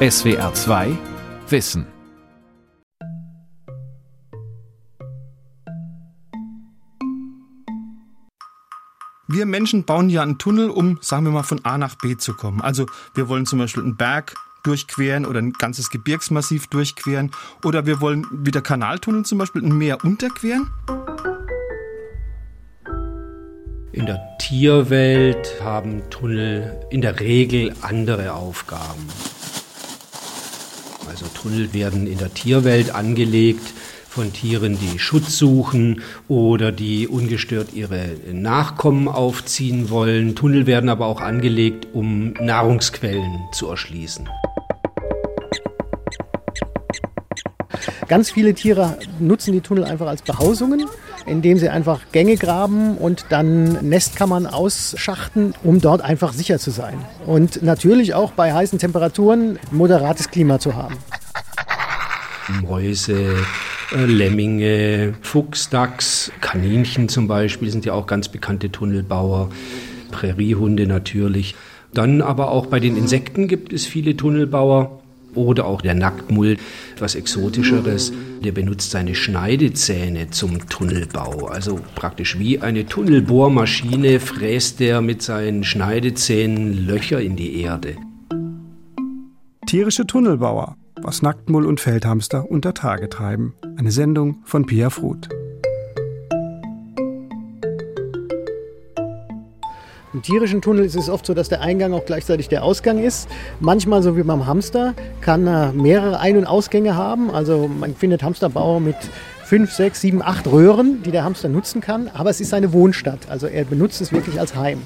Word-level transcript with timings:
SWR 0.00 0.54
2 0.54 0.96
Wissen. 1.48 1.84
Wir 9.26 9.44
Menschen 9.44 9.82
bauen 9.82 10.08
ja 10.08 10.22
einen 10.22 10.38
Tunnel, 10.38 10.70
um, 10.70 10.98
sagen 11.00 11.24
wir 11.24 11.32
mal, 11.32 11.42
von 11.42 11.64
A 11.64 11.78
nach 11.78 11.96
B 11.96 12.16
zu 12.16 12.34
kommen. 12.34 12.60
Also 12.60 12.86
wir 13.14 13.28
wollen 13.28 13.44
zum 13.44 13.58
Beispiel 13.58 13.82
einen 13.82 13.96
Berg 13.96 14.36
durchqueren 14.62 15.26
oder 15.26 15.40
ein 15.40 15.52
ganzes 15.52 15.90
Gebirgsmassiv 15.90 16.68
durchqueren. 16.68 17.32
Oder 17.64 17.84
wir 17.86 18.00
wollen 18.00 18.24
wieder 18.30 18.60
Kanaltunnel 18.60 19.24
zum 19.24 19.38
Beispiel 19.38 19.64
ein 19.64 19.76
Meer 19.76 20.04
unterqueren. 20.04 20.70
In 23.90 24.06
der 24.06 24.38
Tierwelt 24.38 25.60
haben 25.60 26.08
Tunnel 26.08 26.86
in 26.90 27.00
der 27.00 27.18
Regel 27.18 27.74
andere 27.82 28.34
Aufgaben. 28.34 29.08
Also 31.08 31.26
Tunnel 31.26 31.72
werden 31.72 32.06
in 32.06 32.18
der 32.18 32.32
Tierwelt 32.34 32.94
angelegt 32.94 33.72
von 34.08 34.32
Tieren, 34.32 34.78
die 34.78 34.98
Schutz 34.98 35.38
suchen 35.38 36.02
oder 36.28 36.72
die 36.72 37.08
ungestört 37.08 37.72
ihre 37.72 38.16
Nachkommen 38.32 39.08
aufziehen 39.08 39.90
wollen. 39.90 40.34
Tunnel 40.34 40.66
werden 40.66 40.88
aber 40.88 41.06
auch 41.06 41.20
angelegt, 41.20 41.86
um 41.92 42.32
Nahrungsquellen 42.34 43.40
zu 43.52 43.68
erschließen. 43.68 44.28
Ganz 48.08 48.30
viele 48.30 48.54
Tiere 48.54 48.96
nutzen 49.18 49.52
die 49.52 49.60
Tunnel 49.60 49.84
einfach 49.84 50.06
als 50.06 50.22
Behausungen, 50.22 50.86
indem 51.26 51.58
sie 51.58 51.68
einfach 51.68 52.00
Gänge 52.10 52.36
graben 52.36 52.96
und 52.96 53.26
dann 53.28 53.86
Nestkammern 53.86 54.46
ausschachten, 54.46 55.54
um 55.62 55.80
dort 55.82 56.00
einfach 56.00 56.32
sicher 56.32 56.58
zu 56.58 56.70
sein. 56.70 57.04
Und 57.26 57.62
natürlich 57.62 58.14
auch 58.14 58.32
bei 58.32 58.54
heißen 58.54 58.78
Temperaturen 58.78 59.58
moderates 59.70 60.30
Klima 60.30 60.58
zu 60.58 60.74
haben. 60.74 60.96
Mäuse, 62.62 63.34
äh, 63.94 64.04
Lemminge, 64.06 65.12
Fuchs, 65.20 65.68
Dachs, 65.68 66.32
Kaninchen 66.40 67.10
zum 67.10 67.28
Beispiel 67.28 67.70
sind 67.70 67.84
ja 67.84 67.92
auch 67.92 68.06
ganz 68.06 68.28
bekannte 68.30 68.72
Tunnelbauer, 68.72 69.50
Präriehunde 70.10 70.86
natürlich. 70.86 71.54
Dann 71.92 72.22
aber 72.22 72.50
auch 72.50 72.66
bei 72.66 72.80
den 72.80 72.96
Insekten 72.96 73.48
gibt 73.48 73.72
es 73.74 73.86
viele 73.86 74.16
Tunnelbauer. 74.16 74.97
Oder 75.34 75.66
auch 75.66 75.82
der 75.82 75.94
Nacktmull, 75.94 76.56
etwas 76.94 77.14
Exotischeres, 77.14 78.12
der 78.42 78.52
benutzt 78.52 78.90
seine 78.90 79.14
Schneidezähne 79.14 80.30
zum 80.30 80.68
Tunnelbau. 80.68 81.46
Also 81.46 81.80
praktisch 81.94 82.38
wie 82.38 82.60
eine 82.60 82.86
Tunnelbohrmaschine 82.86 84.20
fräst 84.20 84.80
er 84.80 85.00
mit 85.00 85.22
seinen 85.22 85.64
Schneidezähnen 85.64 86.86
Löcher 86.86 87.20
in 87.20 87.36
die 87.36 87.60
Erde. 87.60 87.96
Tierische 89.66 90.06
Tunnelbauer, 90.06 90.76
was 91.02 91.20
Nacktmull 91.22 91.66
und 91.66 91.78
Feldhamster 91.78 92.50
unter 92.50 92.72
Tage 92.72 93.08
treiben. 93.08 93.54
Eine 93.76 93.90
Sendung 93.90 94.38
von 94.44 94.64
Pia 94.64 94.88
Fruth. 94.88 95.28
Im 100.14 100.22
tierischen 100.22 100.62
Tunnel 100.62 100.84
ist 100.84 100.96
es 100.96 101.10
oft 101.10 101.26
so, 101.26 101.34
dass 101.34 101.50
der 101.50 101.60
Eingang 101.60 101.92
auch 101.92 102.06
gleichzeitig 102.06 102.48
der 102.48 102.64
Ausgang 102.64 102.98
ist. 102.98 103.28
Manchmal, 103.60 104.02
so 104.02 104.16
wie 104.16 104.22
beim 104.22 104.46
Hamster, 104.46 104.94
kann 105.20 105.46
er 105.46 105.72
mehrere 105.72 106.18
Ein- 106.18 106.38
und 106.38 106.46
Ausgänge 106.46 106.96
haben. 106.96 107.30
Also 107.30 107.68
man 107.68 107.94
findet 107.94 108.22
Hamsterbauer 108.22 108.80
mit 108.80 108.96
fünf, 109.44 109.72
sechs, 109.72 110.00
sieben, 110.00 110.22
acht 110.22 110.46
Röhren, 110.46 111.02
die 111.02 111.10
der 111.10 111.24
Hamster 111.24 111.50
nutzen 111.50 111.82
kann. 111.82 112.08
Aber 112.08 112.30
es 112.30 112.40
ist 112.40 112.48
seine 112.50 112.72
Wohnstadt. 112.72 113.28
Also 113.28 113.46
er 113.46 113.64
benutzt 113.64 114.00
es 114.00 114.10
wirklich 114.10 114.40
als 114.40 114.56
Heim. 114.56 114.80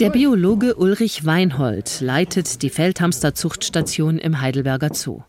Der 0.00 0.10
Biologe 0.10 0.74
Ulrich 0.74 1.24
Weinhold 1.24 2.00
leitet 2.00 2.62
die 2.62 2.70
Feldhamsterzuchtstation 2.70 4.18
im 4.18 4.40
Heidelberger 4.40 4.90
Zoo. 4.92 5.20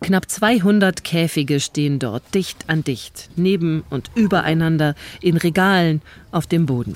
Knapp 0.00 0.30
200 0.30 1.04
Käfige 1.04 1.60
stehen 1.60 1.98
dort 1.98 2.22
dicht 2.34 2.64
an 2.68 2.82
dicht, 2.82 3.28
neben 3.36 3.84
und 3.90 4.10
übereinander, 4.14 4.94
in 5.20 5.36
Regalen, 5.36 6.00
auf 6.32 6.46
dem 6.46 6.64
Boden. 6.66 6.94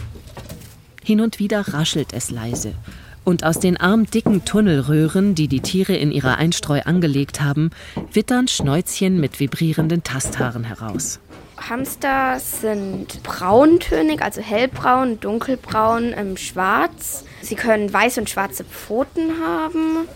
Hin 1.02 1.20
und 1.20 1.38
wieder 1.38 1.60
raschelt 1.68 2.14
es 2.14 2.30
leise. 2.30 2.74
Und 3.22 3.44
aus 3.44 3.60
den 3.60 3.76
armdicken 3.76 4.44
Tunnelröhren, 4.44 5.34
die 5.34 5.48
die 5.48 5.60
Tiere 5.60 5.94
in 5.94 6.12
ihrer 6.12 6.38
Einstreu 6.38 6.80
angelegt 6.82 7.42
haben, 7.42 7.70
wittern 8.12 8.48
Schnäuzchen 8.48 9.20
mit 9.20 9.38
vibrierenden 9.38 10.02
Tasthaaren 10.02 10.64
heraus. 10.64 11.20
Hamster 11.58 12.40
sind 12.40 13.22
brauntönig, 13.22 14.22
also 14.22 14.40
hellbraun, 14.40 15.20
dunkelbraun, 15.20 16.14
ähm, 16.16 16.36
schwarz. 16.36 17.24
Sie 17.42 17.54
können 17.54 17.92
weiße 17.92 18.20
und 18.20 18.30
schwarze 18.30 18.64
Pfoten 18.64 19.32
haben, 19.42 20.08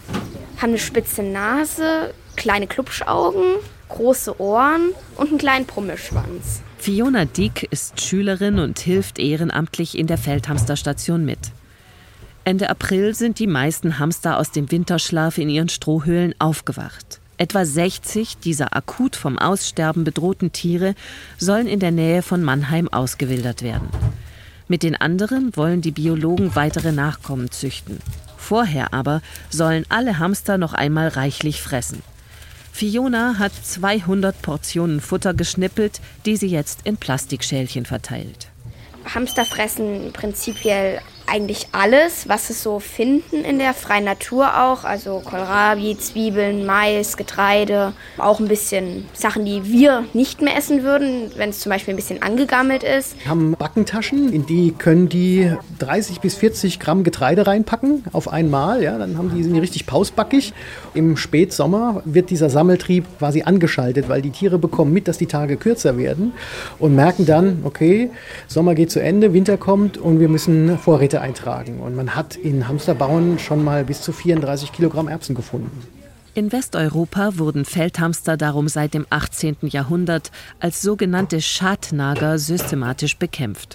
haben 0.57 0.71
eine 0.71 0.79
spitze 0.79 1.23
Nase, 1.23 2.13
kleine 2.39 2.67
Klubschaugen, 2.67 3.57
große 3.89 4.41
Ohren 4.41 4.93
und 5.17 5.29
einen 5.29 5.39
kleinen 5.39 5.67
Brummelschwanz. 5.67 6.63
Fiona 6.79 7.25
Dieck 7.27 7.67
ist 7.71 8.01
Schülerin 8.01 8.59
und 8.59 8.79
hilft 8.79 9.19
ehrenamtlich 9.19 9.99
in 9.99 10.07
der 10.07 10.17
Feldhamsterstation 10.17 11.25
mit. 11.25 11.39
Ende 12.45 12.71
April 12.71 13.15
sind 13.15 13.41
die 13.41 13.47
meisten 13.47 13.99
Hamster 13.99 14.39
aus 14.39 14.53
dem 14.53 14.71
Winterschlaf 14.71 15.37
in 15.37 15.51
ihren 15.51 15.69
Strohhöhlen 15.69 16.35
aufgewacht. 16.39 17.21
Etwa 17.37 17.65
60 17.65 18.39
dieser 18.39 18.75
akut 18.75 19.17
vom 19.17 19.39
Aussterben 19.39 20.05
bedrohten 20.05 20.53
Tiere 20.53 20.95
sollen 21.37 21.67
in 21.67 21.81
der 21.81 21.91
Nähe 21.91 22.23
von 22.23 22.43
Mannheim 22.43 22.89
ausgewildert 22.89 23.63
werden. 23.63 23.89
Mit 24.67 24.83
den 24.83 24.97
anderen 24.97 25.57
wollen 25.57 25.83
die 25.83 25.91
Biologen 25.91 26.55
weitere 26.55 26.93
Nachkommen 26.93 27.51
züchten. 27.51 27.99
Vorher 28.37 28.95
aber 28.95 29.23
sollen 29.51 29.85
alle 29.89 30.19
Hamster 30.19 30.57
noch 30.59 30.73
einmal 30.73 31.09
reichlich 31.09 31.61
fressen. 31.61 32.03
Fiona 32.79 33.41
hat 33.41 33.51
200 33.61 34.41
Portionen 34.41 35.01
Futter 35.01 35.35
geschnippelt, 35.35 36.01
die 36.25 36.37
sie 36.37 36.47
jetzt 36.47 36.83
in 36.85 36.97
Plastikschälchen 36.97 37.87
verteilt. 37.87 38.51
Hamster 39.05 39.45
fressen 39.45 40.13
prinzipiell 40.13 41.01
eigentlich 41.31 41.69
alles, 41.73 42.29
was 42.29 42.51
es 42.51 42.63
so 42.63 42.79
finden 42.79 43.45
in 43.45 43.59
der 43.59 43.75
freien 43.75 44.05
Natur 44.05 44.63
auch. 44.63 44.85
Also 44.85 45.21
Kohlrabi, 45.25 45.97
Zwiebeln, 45.99 46.65
Mais, 46.67 47.17
Getreide. 47.17 47.93
Auch 48.17 48.41
ein 48.41 48.49
bisschen 48.49 49.07
Sachen, 49.13 49.45
die 49.45 49.65
wir 49.65 50.05
nicht 50.15 50.41
mehr 50.41 50.57
essen 50.57 50.83
würden, 50.83 51.31
wenn 51.37 51.51
es 51.51 51.61
zum 51.61 51.71
Beispiel 51.71 51.95
ein 51.95 51.97
bisschen 51.97 52.23
angegammelt 52.23 52.83
ist. 52.83 53.19
Wir 53.21 53.31
haben 53.31 53.53
Backentaschen, 53.53 54.33
in 54.33 54.47
die 54.47 54.73
können 54.73 55.09
die 55.09 55.53
30 55.79 56.21
bis 56.21 56.37
40 56.37 56.81
Gramm 56.81 57.05
Getreide 57.05 57.47
reinpacken 57.47 58.05
auf 58.13 58.29
einmal. 58.29 58.83
Ja, 58.83 58.99
dann 58.99 59.19
haben 59.19 59.35
die, 59.35 59.43
sind 59.43 59.55
die 59.55 59.61
richtig 59.61 59.87
pausbackig. 59.87 60.53
Im 60.95 61.17
Spätsommer 61.17 62.03
wird 62.05 62.31
dieser 62.31 62.51
Sammeltrieb 62.51 63.05
quasi 63.19 63.43
angeschaltet, 63.43 64.09
weil 64.09 64.23
die 64.23 64.31
Tiere 64.31 64.59
bekommen 64.59 64.93
mit, 64.93 65.09
dass 65.09 65.19
die 65.19 65.27
Tage 65.27 65.57
kürzer 65.57 65.99
werden 65.99 66.33
und 66.79 66.95
merken 66.95 67.27
dann, 67.27 67.61
okay, 67.65 68.11
Sommer 68.47 68.75
geht 68.75 68.91
zu 68.91 69.01
Ende, 69.01 69.33
Winter 69.33 69.57
kommt 69.57 69.99
und 69.99 70.21
wir 70.21 70.29
müssen 70.29 70.79
Vorräte 70.79 71.18
eintragen. 71.19 71.81
Und 71.81 71.95
man 71.95 72.15
hat 72.15 72.37
in 72.37 72.69
Hamsterbauen 72.69 73.39
schon 73.39 73.65
mal 73.65 73.85
bis 73.85 74.03
zu 74.03 74.13
34 74.13 74.73
Kilogramm 74.73 75.09
Erbsen 75.09 75.35
gefunden. 75.35 75.83
In 76.35 76.53
Westeuropa 76.53 77.39
wurden 77.39 77.65
Feldhamster 77.65 78.37
darum 78.37 78.69
seit 78.69 78.95
dem 78.95 79.07
18. 79.11 79.57
Jahrhundert 79.63 80.31
als 80.61 80.83
sogenannte 80.83 81.41
Schadnager 81.41 82.39
systematisch 82.39 83.17
bekämpft. 83.19 83.75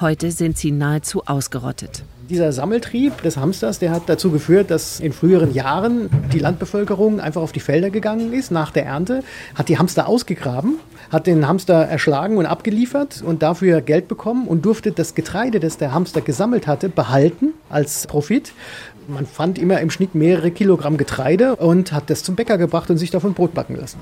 Heute 0.00 0.32
sind 0.32 0.58
sie 0.58 0.72
nahezu 0.72 1.26
ausgerottet. 1.26 2.02
Dieser 2.30 2.52
Sammeltrieb 2.52 3.22
des 3.22 3.36
Hamsters, 3.36 3.80
der 3.80 3.90
hat 3.90 4.02
dazu 4.06 4.30
geführt, 4.30 4.70
dass 4.70 5.00
in 5.00 5.12
früheren 5.12 5.52
Jahren 5.52 6.08
die 6.32 6.38
Landbevölkerung 6.38 7.18
einfach 7.18 7.42
auf 7.42 7.50
die 7.50 7.58
Felder 7.58 7.90
gegangen 7.90 8.32
ist 8.32 8.52
nach 8.52 8.70
der 8.70 8.86
Ernte, 8.86 9.24
hat 9.56 9.68
die 9.68 9.78
Hamster 9.78 10.06
ausgegraben, 10.06 10.76
hat 11.10 11.26
den 11.26 11.48
Hamster 11.48 11.74
erschlagen 11.74 12.36
und 12.36 12.46
abgeliefert 12.46 13.20
und 13.26 13.42
dafür 13.42 13.80
Geld 13.80 14.06
bekommen 14.06 14.46
und 14.46 14.64
durfte 14.64 14.92
das 14.92 15.16
Getreide, 15.16 15.58
das 15.58 15.76
der 15.76 15.92
Hamster 15.92 16.20
gesammelt 16.20 16.68
hatte, 16.68 16.88
behalten 16.88 17.48
als 17.68 18.06
Profit. 18.06 18.52
Man 19.08 19.26
fand 19.26 19.58
immer 19.58 19.80
im 19.80 19.90
Schnitt 19.90 20.14
mehrere 20.14 20.52
Kilogramm 20.52 20.98
Getreide 20.98 21.56
und 21.56 21.90
hat 21.90 22.10
das 22.10 22.22
zum 22.22 22.36
Bäcker 22.36 22.58
gebracht 22.58 22.90
und 22.90 22.98
sich 22.98 23.10
davon 23.10 23.34
Brot 23.34 23.54
backen 23.54 23.74
lassen. 23.74 23.98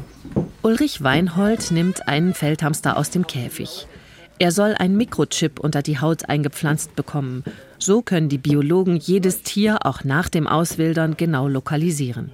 Ulrich 0.61 1.03
Weinhold 1.03 1.71
nimmt 1.71 2.09
einen 2.09 2.35
Feldhamster 2.35 2.99
aus 2.99 3.09
dem 3.09 3.27
Käfig. 3.27 3.87
Er 4.41 4.53
soll 4.53 4.75
ein 4.75 4.97
Mikrochip 4.97 5.59
unter 5.59 5.83
die 5.83 6.01
Haut 6.01 6.29
eingepflanzt 6.29 6.95
bekommen. 6.95 7.43
So 7.79 8.03
können 8.03 8.29
die 8.29 8.39
Biologen 8.39 8.97
jedes 8.97 9.43
Tier 9.43 9.85
auch 9.85 10.05
nach 10.05 10.29
dem 10.29 10.47
Auswildern 10.47 11.17
genau 11.17 11.49
lokalisieren. 11.49 12.31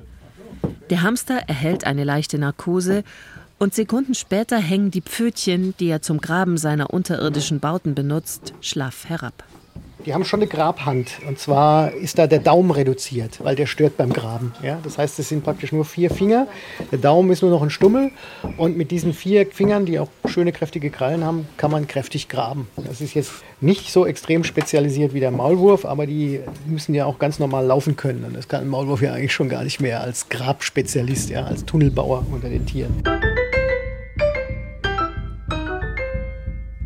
Der 0.91 1.03
Hamster 1.03 1.37
erhält 1.47 1.87
eine 1.87 2.05
leichte 2.05 2.39
Narkose 2.39 3.05
und 3.59 3.75
Sekunden 3.75 4.15
später 4.15 4.59
hängen 4.59 4.91
die 4.91 5.01
Pfötchen, 5.01 5.75
die 5.81 5.89
er 5.89 6.03
zum 6.03 6.21
Graben 6.21 6.59
seiner 6.59 6.93
unterirdischen 6.93 7.61
Bauten 7.61 7.95
benutzt, 7.95 8.53
schlaff 8.61 9.09
herab. 9.09 9.45
Die 10.05 10.13
haben 10.13 10.25
schon 10.25 10.41
eine 10.41 10.49
Grabhand. 10.49 11.13
Und 11.27 11.39
zwar 11.39 11.93
ist 11.93 12.19
da 12.19 12.27
der 12.27 12.39
Daumen 12.39 12.71
reduziert, 12.71 13.43
weil 13.43 13.57
der 13.57 13.65
stört 13.65 13.97
beim 13.97 14.13
Graben. 14.13 14.53
Ja? 14.63 14.79
Das 14.83 14.99
heißt, 14.99 15.19
es 15.19 15.31
sind 15.31 15.43
praktisch 15.43 15.73
nur 15.73 15.87
vier 15.87 16.11
Finger. 16.11 16.47
Der 16.93 16.99
Daumen 16.99 17.31
ist 17.31 17.41
nur 17.41 17.51
noch 17.51 17.63
ein 17.63 17.71
Stummel. 17.71 18.11
Und 18.59 18.77
mit 18.77 18.91
diesen 18.91 19.15
vier 19.15 19.47
Fingern, 19.47 19.87
die 19.87 19.99
auch 19.99 20.09
schöne, 20.27 20.53
kräftige 20.53 20.91
Krallen 20.91 21.25
haben, 21.25 21.49
kann 21.57 21.71
man 21.71 21.87
kräftig 21.87 22.29
graben. 22.29 22.69
Das 22.77 23.01
ist 23.01 23.15
jetzt 23.15 23.33
nicht 23.63 23.91
so 23.91 24.05
extrem 24.05 24.45
spezialisiert 24.45 25.15
wie 25.15 25.21
der 25.21 25.31
Maulwurf, 25.31 25.87
aber 25.87 26.07
die 26.07 26.41
müssen 26.67 26.95
ja 26.95 27.07
auch 27.07 27.19
ganz 27.19 27.39
normal 27.39 27.65
laufen 27.65 27.97
können. 27.97 28.25
Und 28.25 28.37
das 28.37 28.47
kann 28.47 28.61
ein 28.61 28.69
Maulwurf 28.69 29.01
ja 29.01 29.15
eigentlich 29.15 29.33
schon 29.33 29.49
gar 29.49 29.65
nicht 29.65 29.81
mehr 29.81 30.03
als 30.03 30.29
Grabspezialist, 30.29 31.31
ja, 31.31 31.45
als 31.45 31.65
Tunnelbauer 31.65 32.27
unter 32.31 32.51
den 32.51 32.67
Tieren. 32.67 33.03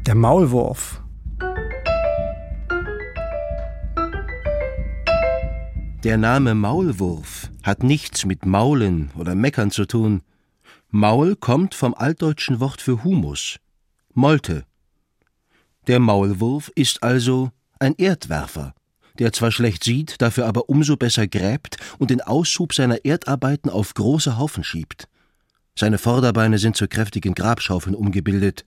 Der 0.06 0.14
Maulwurf 0.14 1.02
Der 6.08 6.16
Name 6.16 6.54
Maulwurf 6.54 7.50
hat 7.62 7.82
nichts 7.82 8.24
mit 8.24 8.46
Maulen 8.46 9.10
oder 9.18 9.34
Meckern 9.34 9.70
zu 9.70 9.84
tun. 9.84 10.22
Maul 10.88 11.36
kommt 11.36 11.74
vom 11.74 11.92
altdeutschen 11.92 12.60
Wort 12.60 12.80
für 12.80 13.04
Humus, 13.04 13.58
Molte. 14.14 14.64
Der 15.86 16.00
Maulwurf 16.00 16.72
ist 16.74 17.02
also 17.02 17.50
ein 17.78 17.94
Erdwerfer, 17.98 18.74
der 19.18 19.34
zwar 19.34 19.52
schlecht 19.52 19.84
sieht, 19.84 20.22
dafür 20.22 20.46
aber 20.46 20.70
umso 20.70 20.96
besser 20.96 21.28
gräbt 21.28 21.76
und 21.98 22.08
den 22.08 22.22
Aushub 22.22 22.72
seiner 22.72 23.04
Erdarbeiten 23.04 23.68
auf 23.68 23.92
große 23.92 24.38
Haufen 24.38 24.64
schiebt. 24.64 25.08
Seine 25.78 25.98
Vorderbeine 25.98 26.56
sind 26.56 26.74
zu 26.74 26.88
kräftigen 26.88 27.34
Grabschaufeln 27.34 27.94
umgebildet. 27.94 28.64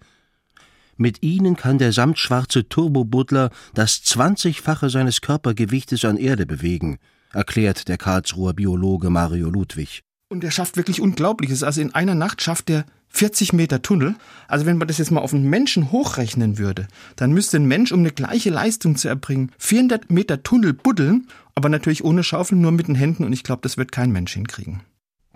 Mit 0.96 1.24
ihnen 1.24 1.56
kann 1.56 1.80
der 1.80 1.92
samtschwarze 1.92 2.70
Turbobuddler 2.70 3.50
das 3.74 4.04
zwanzigfache 4.04 4.92
seines 4.92 5.22
Körpergewichtes 5.22 6.06
an 6.06 6.18
Erde 6.18 6.46
bewegen– 6.46 7.00
erklärt 7.34 7.88
der 7.88 7.98
Karlsruher 7.98 8.54
Biologe 8.54 9.10
Mario 9.10 9.50
Ludwig. 9.50 10.02
Und 10.30 10.44
er 10.44 10.52
schafft 10.52 10.78
wirklich 10.78 11.02
Unglaubliches. 11.02 11.64
Also 11.64 11.82
in 11.82 11.94
einer 11.94 12.16
Nacht 12.16 12.42
schafft 12.42 12.70
er 12.70 12.86
40 13.10 13.54
Meter 13.54 13.82
Tunnel. 13.82 14.16
Also 14.48 14.66
wenn 14.66 14.78
man 14.78 14.88
das 14.88 14.98
jetzt 14.98 15.12
mal 15.12 15.20
auf 15.20 15.34
einen 15.34 15.50
Menschen 15.50 15.92
hochrechnen 15.92 16.58
würde, 16.58 16.88
dann 17.16 17.34
müsste 17.34 17.58
ein 17.58 17.66
Mensch, 17.66 17.92
um 17.92 18.00
eine 18.00 18.12
gleiche 18.12 18.50
Leistung 18.50 18.96
zu 18.96 19.08
erbringen, 19.08 19.52
400 19.58 20.10
Meter 20.10 20.44
Tunnel 20.44 20.74
buddeln, 20.74 21.28
aber 21.56 21.70
natürlich 21.70 22.04
ohne 22.04 22.24
Schaufel, 22.24 22.58
nur 22.58 22.72
mit 22.72 22.88
den 22.88 22.96
Händen. 22.96 23.26
Und 23.26 23.34
ich 23.34 23.44
glaube, 23.44 23.62
das 23.64 23.78
wird 23.78 23.92
kein 23.92 24.12
Mensch 24.12 24.34
hinkriegen. 24.34 24.82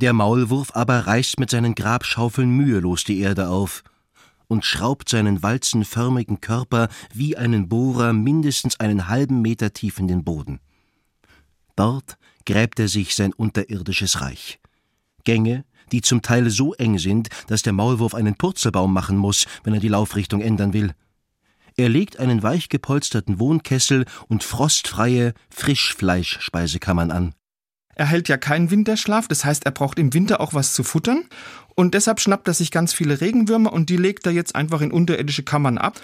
Der 0.01 0.13
Maulwurf 0.13 0.75
aber 0.75 1.07
reißt 1.07 1.39
mit 1.39 1.49
seinen 1.49 1.75
Grabschaufeln 1.75 2.49
mühelos 2.49 3.03
die 3.03 3.19
Erde 3.19 3.49
auf 3.49 3.83
und 4.47 4.65
schraubt 4.65 5.09
seinen 5.09 5.41
walzenförmigen 5.41 6.41
Körper 6.41 6.89
wie 7.13 7.37
einen 7.37 7.69
Bohrer 7.69 8.13
mindestens 8.13 8.79
einen 8.79 9.07
halben 9.07 9.41
Meter 9.41 9.73
tief 9.73 9.99
in 9.99 10.07
den 10.07 10.23
Boden. 10.23 10.59
Dort 11.75 12.17
gräbt 12.45 12.79
er 12.79 12.87
sich 12.87 13.15
sein 13.15 13.33
unterirdisches 13.33 14.21
Reich. 14.21 14.59
Gänge, 15.23 15.65
die 15.91 16.01
zum 16.01 16.21
Teil 16.21 16.49
so 16.49 16.73
eng 16.73 16.99
sind, 16.99 17.29
dass 17.47 17.61
der 17.61 17.73
Maulwurf 17.73 18.15
einen 18.15 18.35
Purzelbaum 18.35 18.93
machen 18.93 19.17
muss, 19.17 19.45
wenn 19.63 19.73
er 19.73 19.79
die 19.79 19.87
Laufrichtung 19.87 20.41
ändern 20.41 20.73
will. 20.73 20.93
Er 21.77 21.89
legt 21.89 22.19
einen 22.19 22.41
weich 22.41 22.69
gepolsterten 22.69 23.39
Wohnkessel 23.39 24.05
und 24.27 24.43
frostfreie 24.43 25.33
Frischfleischspeisekammern 25.49 27.11
an. 27.11 27.35
Er 27.95 28.05
hält 28.07 28.27
ja 28.27 28.37
keinen 28.37 28.71
Winterschlaf, 28.71 29.27
das 29.27 29.45
heißt, 29.45 29.65
er 29.65 29.71
braucht 29.71 29.99
im 29.99 30.13
Winter 30.13 30.41
auch 30.41 30.53
was 30.53 30.73
zu 30.73 30.83
futtern. 30.83 31.25
Und 31.75 31.93
deshalb 31.93 32.19
schnappt 32.19 32.47
er 32.47 32.53
sich 32.53 32.71
ganz 32.71 32.93
viele 32.93 33.19
Regenwürmer 33.19 33.73
und 33.73 33.89
die 33.89 33.97
legt 33.97 34.25
er 34.25 34.31
jetzt 34.31 34.55
einfach 34.55 34.81
in 34.81 34.91
unterirdische 34.91 35.43
Kammern 35.43 35.77
ab. 35.77 35.99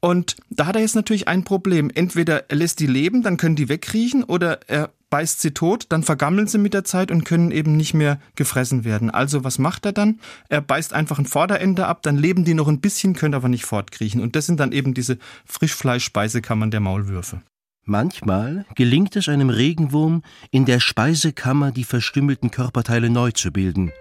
Und 0.00 0.36
da 0.50 0.66
hat 0.66 0.76
er 0.76 0.82
jetzt 0.82 0.96
natürlich 0.96 1.28
ein 1.28 1.44
Problem. 1.44 1.90
Entweder 1.94 2.50
er 2.50 2.56
lässt 2.56 2.80
die 2.80 2.86
leben, 2.86 3.22
dann 3.22 3.38
können 3.38 3.56
die 3.56 3.70
wegkriechen, 3.70 4.24
oder 4.24 4.60
er 4.68 4.90
beißt 5.14 5.40
sie 5.40 5.52
tot, 5.52 5.86
dann 5.90 6.02
vergammeln 6.02 6.48
sie 6.48 6.58
mit 6.58 6.74
der 6.74 6.82
Zeit 6.82 7.12
und 7.12 7.24
können 7.24 7.52
eben 7.52 7.76
nicht 7.76 7.94
mehr 7.94 8.18
gefressen 8.34 8.82
werden. 8.82 9.10
Also 9.10 9.44
was 9.44 9.60
macht 9.60 9.86
er 9.86 9.92
dann? 9.92 10.18
Er 10.48 10.60
beißt 10.60 10.92
einfach 10.92 11.20
ein 11.20 11.24
Vorderende 11.24 11.86
ab, 11.86 12.02
dann 12.02 12.16
leben 12.16 12.44
die 12.44 12.52
noch 12.52 12.66
ein 12.66 12.80
bisschen, 12.80 13.14
können 13.14 13.34
aber 13.34 13.48
nicht 13.48 13.64
fortkriechen. 13.64 14.20
Und 14.20 14.34
das 14.34 14.46
sind 14.46 14.58
dann 14.58 14.72
eben 14.72 14.92
diese 14.92 15.18
Frischfleischspeisekammern 15.44 16.72
der 16.72 16.80
Maulwürfe. 16.80 17.42
Manchmal 17.84 18.66
gelingt 18.74 19.14
es 19.14 19.28
einem 19.28 19.50
Regenwurm, 19.50 20.24
in 20.50 20.64
der 20.64 20.80
Speisekammer 20.80 21.70
die 21.70 21.84
verstümmelten 21.84 22.50
Körperteile 22.50 23.08
neu 23.08 23.30
zu 23.30 23.52
bilden. 23.52 23.92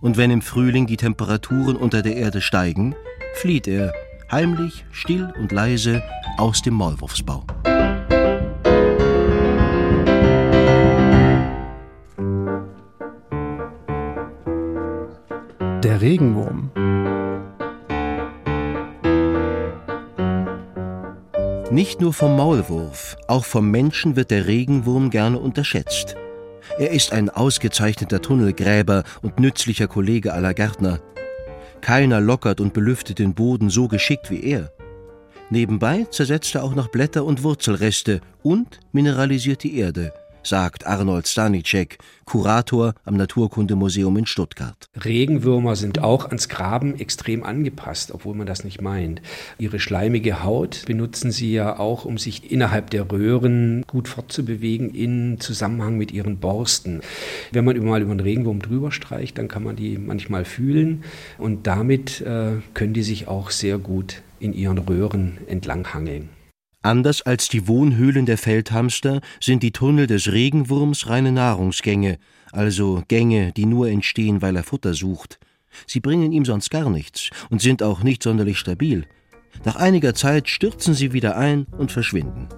Und 0.00 0.16
wenn 0.16 0.30
im 0.30 0.42
Frühling 0.42 0.86
die 0.86 0.96
Temperaturen 0.96 1.74
unter 1.74 2.02
der 2.02 2.14
Erde 2.14 2.40
steigen, 2.40 2.94
flieht 3.34 3.66
er 3.66 3.92
heimlich, 4.30 4.84
still 4.92 5.32
und 5.40 5.50
leise 5.50 6.04
aus 6.36 6.62
dem 6.62 6.74
Maulwurfsbau. 6.74 7.44
Der 15.82 16.02
Regenwurm. 16.02 16.70
Nicht 21.70 22.02
nur 22.02 22.12
vom 22.12 22.36
Maulwurf, 22.36 23.16
auch 23.28 23.46
vom 23.46 23.70
Menschen 23.70 24.14
wird 24.14 24.30
der 24.30 24.46
Regenwurm 24.46 25.08
gerne 25.08 25.38
unterschätzt. 25.38 26.16
Er 26.78 26.90
ist 26.90 27.14
ein 27.14 27.30
ausgezeichneter 27.30 28.20
Tunnelgräber 28.20 29.04
und 29.22 29.40
nützlicher 29.40 29.88
Kollege 29.88 30.34
aller 30.34 30.52
Gärtner. 30.52 31.00
Keiner 31.80 32.20
lockert 32.20 32.60
und 32.60 32.74
belüftet 32.74 33.18
den 33.18 33.32
Boden 33.32 33.70
so 33.70 33.88
geschickt 33.88 34.30
wie 34.30 34.44
er. 34.44 34.70
Nebenbei 35.48 36.04
zersetzt 36.10 36.54
er 36.54 36.62
auch 36.62 36.74
noch 36.74 36.88
Blätter 36.88 37.24
und 37.24 37.42
Wurzelreste 37.42 38.20
und 38.42 38.80
mineralisiert 38.92 39.62
die 39.62 39.78
Erde, 39.78 40.12
sagt 40.42 40.86
Arnold 40.86 41.28
Stanicek, 41.28 41.98
Kurator 42.24 42.94
am 43.04 43.16
Naturkundemuseum 43.16 44.16
in 44.16 44.26
Stuttgart. 44.26 44.86
Regenwürmer 45.04 45.76
sind 45.76 45.98
auch 45.98 46.26
ans 46.26 46.48
Graben 46.48 46.98
extrem 46.98 47.42
angepasst, 47.42 48.12
obwohl 48.12 48.34
man 48.34 48.46
das 48.46 48.64
nicht 48.64 48.80
meint. 48.80 49.20
Ihre 49.58 49.80
schleimige 49.80 50.44
Haut 50.44 50.84
benutzen 50.86 51.32
sie 51.32 51.52
ja 51.52 51.78
auch, 51.78 52.04
um 52.04 52.18
sich 52.18 52.50
innerhalb 52.52 52.90
der 52.90 53.10
Röhren 53.10 53.84
gut 53.86 54.08
fortzubewegen 54.08 54.94
in 54.94 55.40
Zusammenhang 55.40 55.98
mit 55.98 56.12
ihren 56.12 56.38
Borsten. 56.38 57.00
Wenn 57.52 57.64
man 57.64 57.76
mal 57.84 58.02
über 58.02 58.12
einen 58.12 58.20
Regenwurm 58.20 58.60
drüber 58.62 58.92
streicht, 58.92 59.38
dann 59.38 59.48
kann 59.48 59.64
man 59.64 59.76
die 59.76 59.98
manchmal 59.98 60.44
fühlen 60.44 61.04
und 61.38 61.66
damit 61.66 62.20
äh, 62.20 62.52
können 62.74 62.94
die 62.94 63.02
sich 63.02 63.28
auch 63.28 63.50
sehr 63.50 63.78
gut 63.78 64.22
in 64.38 64.52
ihren 64.52 64.78
Röhren 64.78 65.38
entlanghangeln. 65.46 66.28
Anders 66.82 67.20
als 67.20 67.48
die 67.48 67.68
Wohnhöhlen 67.68 68.24
der 68.24 68.38
Feldhamster 68.38 69.20
sind 69.38 69.62
die 69.62 69.70
Tunnel 69.70 70.06
des 70.06 70.32
Regenwurms 70.32 71.08
reine 71.08 71.30
Nahrungsgänge, 71.30 72.18
also 72.52 73.02
Gänge, 73.06 73.52
die 73.52 73.66
nur 73.66 73.88
entstehen, 73.88 74.40
weil 74.40 74.56
er 74.56 74.64
Futter 74.64 74.94
sucht. 74.94 75.38
Sie 75.86 76.00
bringen 76.00 76.32
ihm 76.32 76.46
sonst 76.46 76.70
gar 76.70 76.88
nichts 76.88 77.28
und 77.50 77.60
sind 77.60 77.82
auch 77.82 78.02
nicht 78.02 78.22
sonderlich 78.22 78.58
stabil. 78.58 79.04
Nach 79.64 79.76
einiger 79.76 80.14
Zeit 80.14 80.48
stürzen 80.48 80.94
sie 80.94 81.12
wieder 81.12 81.36
ein 81.36 81.66
und 81.76 81.92
verschwinden. 81.92 82.48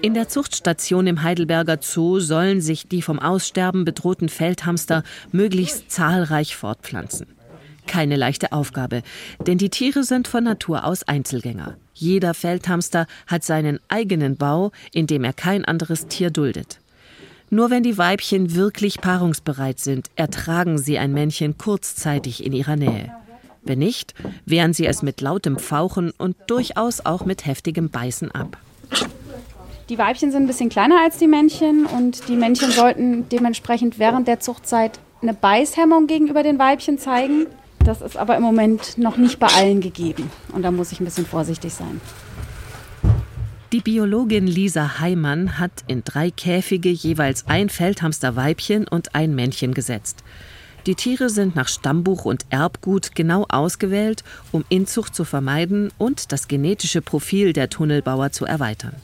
In 0.00 0.14
der 0.14 0.28
Zuchtstation 0.28 1.06
im 1.06 1.22
Heidelberger 1.22 1.78
Zoo 1.80 2.18
sollen 2.18 2.60
sich 2.60 2.88
die 2.88 3.02
vom 3.02 3.18
Aussterben 3.18 3.84
bedrohten 3.84 4.28
Feldhamster 4.28 5.04
möglichst 5.30 5.90
zahlreich 5.90 6.56
fortpflanzen. 6.56 7.26
Keine 7.86 8.16
leichte 8.16 8.52
Aufgabe, 8.52 9.02
denn 9.46 9.58
die 9.58 9.70
Tiere 9.70 10.04
sind 10.04 10.28
von 10.28 10.44
Natur 10.44 10.84
aus 10.84 11.02
Einzelgänger. 11.02 11.76
Jeder 11.94 12.34
Feldhamster 12.34 13.06
hat 13.26 13.44
seinen 13.44 13.80
eigenen 13.88 14.36
Bau, 14.36 14.72
in 14.92 15.06
dem 15.06 15.24
er 15.24 15.32
kein 15.32 15.64
anderes 15.64 16.06
Tier 16.06 16.30
duldet. 16.30 16.78
Nur 17.50 17.70
wenn 17.70 17.82
die 17.82 17.98
Weibchen 17.98 18.54
wirklich 18.54 19.00
paarungsbereit 19.00 19.78
sind, 19.78 20.10
ertragen 20.16 20.78
sie 20.78 20.98
ein 20.98 21.12
Männchen 21.12 21.58
kurzzeitig 21.58 22.44
in 22.46 22.52
ihrer 22.52 22.76
Nähe. 22.76 23.12
Wenn 23.62 23.80
nicht, 23.80 24.14
wehren 24.46 24.72
sie 24.72 24.86
es 24.86 25.02
mit 25.02 25.20
lautem 25.20 25.58
Fauchen 25.58 26.12
und 26.12 26.36
durchaus 26.46 27.04
auch 27.04 27.24
mit 27.24 27.46
heftigem 27.46 27.90
Beißen 27.90 28.30
ab. 28.30 28.56
Die 29.88 29.98
Weibchen 29.98 30.30
sind 30.30 30.44
ein 30.44 30.46
bisschen 30.46 30.68
kleiner 30.68 31.00
als 31.02 31.18
die 31.18 31.26
Männchen 31.26 31.86
und 31.86 32.28
die 32.28 32.36
Männchen 32.36 32.70
sollten 32.70 33.28
dementsprechend 33.28 33.98
während 33.98 34.28
der 34.28 34.38
Zuchtzeit 34.38 35.00
eine 35.20 35.34
Beißhemmung 35.34 36.06
gegenüber 36.06 36.42
den 36.42 36.58
Weibchen 36.58 36.98
zeigen. 36.98 37.46
Das 37.84 38.00
ist 38.00 38.16
aber 38.16 38.36
im 38.36 38.42
Moment 38.42 38.96
noch 38.96 39.16
nicht 39.16 39.40
bei 39.40 39.48
allen 39.48 39.80
gegeben 39.80 40.30
und 40.52 40.62
da 40.62 40.70
muss 40.70 40.92
ich 40.92 41.00
ein 41.00 41.04
bisschen 41.04 41.26
vorsichtig 41.26 41.74
sein. 41.74 42.00
Die 43.72 43.80
Biologin 43.80 44.46
Lisa 44.46 45.00
Heimann 45.00 45.58
hat 45.58 45.72
in 45.88 46.04
drei 46.04 46.30
Käfige 46.30 46.90
jeweils 46.90 47.48
ein 47.48 47.68
Feldhamsterweibchen 47.68 48.86
und 48.86 49.14
ein 49.14 49.34
Männchen 49.34 49.74
gesetzt. 49.74 50.22
Die 50.86 50.94
Tiere 50.94 51.30
sind 51.30 51.56
nach 51.56 51.68
Stammbuch 51.68 52.24
und 52.24 52.44
Erbgut 52.50 53.14
genau 53.14 53.46
ausgewählt, 53.48 54.24
um 54.52 54.64
Inzucht 54.68 55.14
zu 55.14 55.24
vermeiden 55.24 55.90
und 55.96 56.32
das 56.32 56.48
genetische 56.48 57.02
Profil 57.02 57.52
der 57.52 57.70
Tunnelbauer 57.70 58.30
zu 58.30 58.44
erweitern. 58.44 58.94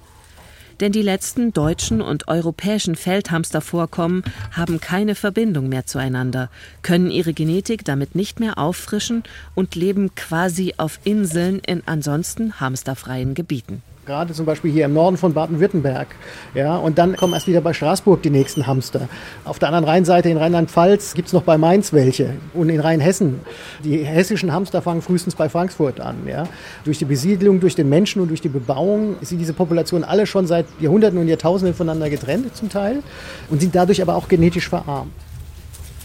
Denn 0.80 0.92
die 0.92 1.02
letzten 1.02 1.52
deutschen 1.52 2.00
und 2.00 2.28
europäischen 2.28 2.94
Feldhamstervorkommen 2.94 4.22
haben 4.52 4.80
keine 4.80 5.14
Verbindung 5.14 5.68
mehr 5.68 5.86
zueinander, 5.86 6.50
können 6.82 7.10
ihre 7.10 7.32
Genetik 7.32 7.84
damit 7.84 8.14
nicht 8.14 8.38
mehr 8.38 8.58
auffrischen 8.58 9.24
und 9.54 9.74
leben 9.74 10.14
quasi 10.14 10.74
auf 10.76 11.00
Inseln 11.04 11.58
in 11.58 11.82
ansonsten 11.86 12.60
hamsterfreien 12.60 13.34
Gebieten 13.34 13.82
gerade 14.08 14.32
zum 14.32 14.46
Beispiel 14.46 14.72
hier 14.72 14.86
im 14.86 14.94
Norden 14.94 15.18
von 15.18 15.34
Baden-Württemberg. 15.34 16.08
Ja, 16.54 16.76
und 16.76 16.96
dann 16.96 17.14
kommen 17.14 17.34
erst 17.34 17.46
wieder 17.46 17.60
bei 17.60 17.74
Straßburg 17.74 18.22
die 18.22 18.30
nächsten 18.30 18.66
Hamster. 18.66 19.08
Auf 19.44 19.58
der 19.58 19.68
anderen 19.68 19.84
Rheinseite 19.84 20.30
in 20.30 20.38
Rheinland-Pfalz 20.38 21.12
gibt 21.12 21.28
es 21.28 21.34
noch 21.34 21.42
bei 21.42 21.58
Mainz 21.58 21.92
welche 21.92 22.30
und 22.54 22.70
in 22.70 22.80
Rheinhessen. 22.80 23.40
Die 23.84 23.98
hessischen 23.98 24.50
Hamster 24.50 24.80
fangen 24.80 25.02
frühestens 25.02 25.34
bei 25.34 25.50
Frankfurt 25.50 26.00
an. 26.00 26.16
Ja. 26.26 26.48
Durch 26.84 26.98
die 26.98 27.04
Besiedlung, 27.04 27.60
durch 27.60 27.74
den 27.74 27.90
Menschen 27.90 28.22
und 28.22 28.28
durch 28.28 28.40
die 28.40 28.48
Bebauung 28.48 29.16
sind 29.20 29.40
diese 29.40 29.52
Populationen 29.52 30.08
alle 30.08 30.26
schon 30.26 30.46
seit 30.46 30.64
Jahrhunderten 30.80 31.18
und 31.18 31.28
Jahrtausenden 31.28 31.74
voneinander 31.74 32.08
getrennt 32.08 32.56
zum 32.56 32.70
Teil 32.70 33.02
und 33.50 33.60
sind 33.60 33.74
dadurch 33.74 34.00
aber 34.00 34.16
auch 34.16 34.28
genetisch 34.28 34.70
verarmt. 34.70 35.12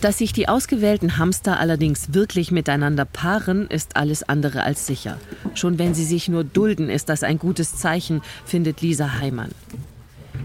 Dass 0.04 0.18
sich 0.18 0.34
die 0.34 0.50
ausgewählten 0.50 1.18
Hamster 1.18 1.62
allerdings 1.62 2.14
wirklich 2.14 2.52
miteinander 2.52 3.06
paaren, 3.06 3.68
ist 3.68 3.96
alles 3.96 4.22
andere 4.28 4.64
als 4.64 4.86
sicher. 4.86 5.18
Schon 5.56 5.80
wenn 5.80 5.94
sie 5.94 6.04
sich 6.04 6.28
nur 6.28 6.44
dulden, 6.44 6.90
ist 6.90 7.08
das 7.08 7.24
ein 7.24 7.40
gutes 7.40 7.78
Zeichen, 7.78 8.22
findet 8.44 8.82
Lisa 8.82 9.20
Heimann. 9.20 9.52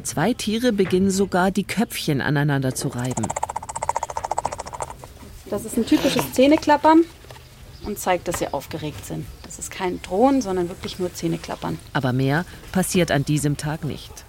Zwei 0.05 0.33
Tiere 0.33 0.73
beginnen 0.73 1.11
sogar, 1.11 1.51
die 1.51 1.65
Köpfchen 1.65 2.21
aneinander 2.21 2.77
zu 2.77 2.87
reiben. 2.87 3.27
Das 5.51 5.65
ist 5.65 5.77
ein 5.77 5.87
typisches 5.87 6.33
Zähneklappern 6.35 7.03
und 7.85 7.99
zeigt, 7.99 8.29
dass 8.29 8.39
sie 8.39 8.53
aufgeregt 8.53 9.05
sind. 9.07 9.27
Das 9.43 9.59
ist 9.59 9.73
kein 9.73 10.01
Drohen, 10.03 10.41
sondern 10.41 10.69
wirklich 10.69 11.01
nur 11.01 11.13
Zähneklappern. 11.13 11.81
Aber 11.95 12.13
mehr 12.13 12.45
passiert 12.71 13.11
an 13.11 13.25
diesem 13.25 13.57
Tag 13.57 13.83
nicht. 13.83 14.25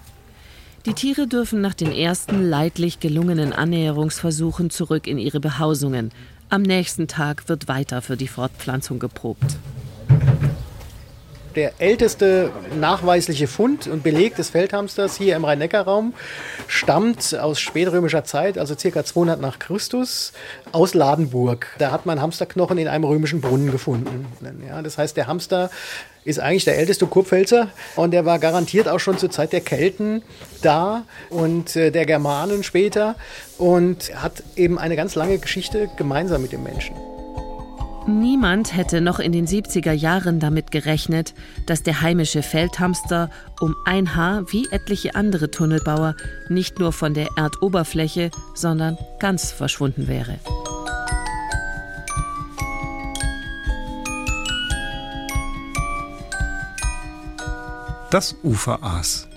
Die 0.86 0.94
Tiere 0.94 1.26
dürfen 1.26 1.60
nach 1.60 1.74
den 1.74 1.92
ersten 1.92 2.48
leidlich 2.48 3.00
gelungenen 3.00 3.52
Annäherungsversuchen 3.52 4.70
zurück 4.70 5.06
in 5.06 5.18
ihre 5.18 5.38
Behausungen. 5.38 6.10
Am 6.48 6.62
nächsten 6.62 7.06
Tag 7.06 7.50
wird 7.50 7.68
weiter 7.68 8.00
für 8.00 8.16
die 8.16 8.28
Fortpflanzung 8.28 8.98
geprobt. 8.98 9.58
Der 11.56 11.72
älteste 11.78 12.52
nachweisliche 12.78 13.48
Fund 13.48 13.88
und 13.88 14.04
Beleg 14.04 14.36
des 14.36 14.50
Feldhamsters 14.50 15.16
hier 15.16 15.34
im 15.34 15.44
Rhein-Neckar-Raum 15.44 16.14
stammt 16.68 17.36
aus 17.36 17.58
spätrömischer 17.58 18.22
Zeit, 18.22 18.56
also 18.56 18.76
ca. 18.76 19.04
200 19.04 19.40
nach 19.40 19.58
Christus, 19.58 20.32
aus 20.70 20.94
Ladenburg. 20.94 21.66
Da 21.78 21.90
hat 21.90 22.06
man 22.06 22.20
Hamsterknochen 22.20 22.78
in 22.78 22.86
einem 22.86 23.04
römischen 23.04 23.40
Brunnen 23.40 23.72
gefunden. 23.72 24.26
Ja, 24.66 24.80
das 24.80 24.96
heißt, 24.96 25.16
der 25.16 25.26
Hamster 25.26 25.70
ist 26.24 26.38
eigentlich 26.38 26.64
der 26.64 26.78
älteste 26.78 27.06
Kurpfälzer 27.06 27.68
und 27.96 28.12
der 28.12 28.24
war 28.24 28.38
garantiert 28.38 28.88
auch 28.88 29.00
schon 29.00 29.18
zur 29.18 29.30
Zeit 29.30 29.52
der 29.52 29.60
Kelten 29.60 30.22
da 30.62 31.04
und 31.30 31.74
äh, 31.74 31.90
der 31.90 32.06
Germanen 32.06 32.62
später 32.62 33.16
und 33.58 34.14
hat 34.14 34.42
eben 34.54 34.78
eine 34.78 34.96
ganz 34.96 35.14
lange 35.14 35.38
Geschichte 35.38 35.88
gemeinsam 35.96 36.42
mit 36.42 36.52
dem 36.52 36.62
Menschen. 36.62 36.94
Niemand 38.06 38.74
hätte 38.74 39.00
noch 39.00 39.18
in 39.18 39.30
den 39.32 39.46
70er 39.46 39.92
Jahren 39.92 40.40
damit 40.40 40.70
gerechnet, 40.70 41.34
dass 41.66 41.82
der 41.82 42.00
heimische 42.00 42.42
Feldhamster 42.42 43.30
um 43.60 43.76
ein 43.84 44.16
Haar 44.16 44.50
wie 44.52 44.66
etliche 44.70 45.14
andere 45.14 45.50
Tunnelbauer 45.50 46.16
nicht 46.48 46.78
nur 46.78 46.92
von 46.92 47.12
der 47.12 47.28
Erdoberfläche, 47.36 48.30
sondern 48.54 48.96
ganz 49.18 49.52
verschwunden 49.52 50.08
wäre. 50.08 50.38
Das 58.10 58.34
Uferaas. 58.42 59.28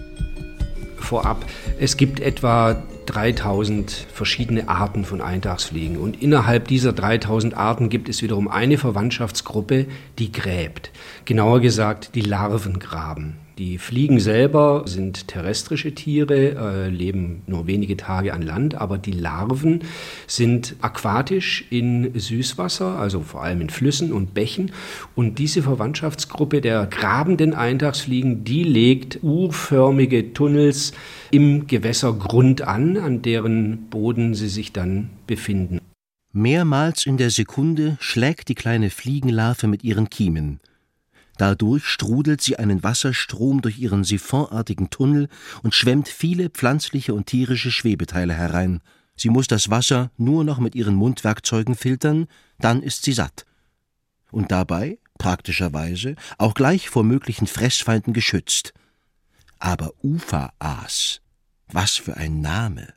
Vorab, 0.98 1.46
es 1.79 1.98
gibt 1.98 2.22
etwa 2.22 2.82
3000 3.05 3.91
verschiedene 3.91 4.69
Arten 4.69 5.05
von 5.05 5.22
Eintagsfliegen. 5.22 5.98
Und 5.98 6.22
innerhalb 6.22 6.67
dieser 6.67 6.93
3000 6.93 7.55
Arten 7.55 7.89
gibt 7.89 8.10
es 8.10 8.22
wiederum 8.22 8.48
eine 8.48 8.77
Verwandtschaftsgruppe, 8.77 9.88
die 10.19 10.31
gräbt. 10.31 10.91
Genauer 11.25 11.60
gesagt, 11.60 12.15
die 12.15 12.22
Larven 12.22 12.79
graben. 12.79 13.43
Die 13.60 13.77
Fliegen 13.77 14.19
selber 14.19 14.81
sind 14.88 15.27
terrestrische 15.27 15.93
Tiere, 15.93 16.55
äh, 16.55 16.89
leben 16.89 17.43
nur 17.45 17.67
wenige 17.67 17.95
Tage 17.95 18.33
an 18.33 18.41
Land, 18.41 18.74
aber 18.74 18.98
die 18.98 19.12
Larven 19.12 19.81
sind 20.25 20.75
aquatisch 20.81 21.63
in 21.69 22.17
Süßwasser, 22.19 22.98
also 22.98 23.22
vor 23.22 23.43
allem 23.43 23.62
in 23.62 23.69
Flüssen 23.69 24.12
und 24.12 24.33
Bächen. 24.33 24.72
Und 25.13 25.38
diese 25.38 25.62
Verwandtschaftsgruppe 25.62 26.62
der 26.62 26.88
grabenden 26.88 27.53
Eintagsfliegen, 27.53 28.43
die 28.43 28.63
legt 28.63 29.19
urförmige 29.22 30.33
Tunnels 30.33 30.93
im 31.29 31.67
Gewässergrund 31.67 32.63
an, 32.63 32.98
an 32.98 33.22
deren 33.22 33.89
Boden 33.91 34.33
sie 34.33 34.50
sich 34.50 34.74
dann 34.74 35.12
befinden. 35.27 35.79
Mehrmals 36.31 37.05
in 37.05 37.17
der 37.17 37.29
Sekunde 37.29 37.98
schlägt 38.00 38.50
die 38.50 38.55
kleine 38.55 38.89
Fliegenlarve 38.89 39.67
mit 39.67 39.83
ihren 39.83 40.10
Kiemen. 40.10 40.60
Dadurch 41.38 41.86
strudelt 41.86 42.42
sie 42.42 42.58
einen 42.58 42.84
Wasserstrom 42.84 43.62
durch 43.62 43.80
ihren 43.80 44.04
siphonartigen 44.04 44.90
Tunnel 44.90 45.30
und 45.63 45.74
schwemmt 45.74 46.08
viele 46.08 46.50
pflanzliche 46.50 47.13
und 47.13 47.25
tierische 47.25 47.72
Schwebeteile 47.72 48.34
herein. 48.34 48.82
Sie 49.16 49.30
muss 49.30 49.48
das 49.48 49.70
Wasser 49.70 50.12
nur 50.18 50.44
noch 50.44 50.60
mit 50.60 50.75
ihren 50.75 50.96
Mundwerkzeugen 50.96 51.75
filtern, 51.75 52.28
dann 52.60 52.82
ist 52.82 53.04
sie 53.04 53.13
satt. 53.13 53.46
Und 54.32 54.52
dabei, 54.52 55.00
praktischerweise, 55.18 56.16
auch 56.38 56.54
gleich 56.54 56.90
vor 56.90 57.04
möglichen 57.04 57.48
Fressfeinden 57.48 58.13
geschützt. 58.13 58.74
Aber 59.60 59.92
Uferaas, 60.04 61.22
was 61.68 61.96
für 61.98 62.18
ein 62.18 62.42
Name! 62.42 62.94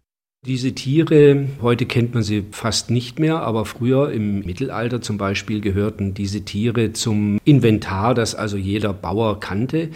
Diese 0.47 0.75
Tiere, 0.75 1.49
heute 1.61 1.87
kennt 1.87 2.15
man 2.15 2.23
sie 2.23 2.45
fast 2.53 2.88
nicht 2.88 3.19
mehr, 3.19 3.41
aber 3.41 3.65
früher 3.65 4.12
im 4.12 4.45
Mittelalter 4.45 5.00
zum 5.00 5.19
Beispiel 5.19 5.61
gehörten 5.61 6.15
diese 6.15 6.43
Tiere 6.43 6.93
zum 6.93 7.41
Inventar, 7.45 8.15
das 8.15 8.37
also 8.37 8.57
jeder 8.57 8.93
Bauer 8.93 9.41
kannte. 9.41 9.88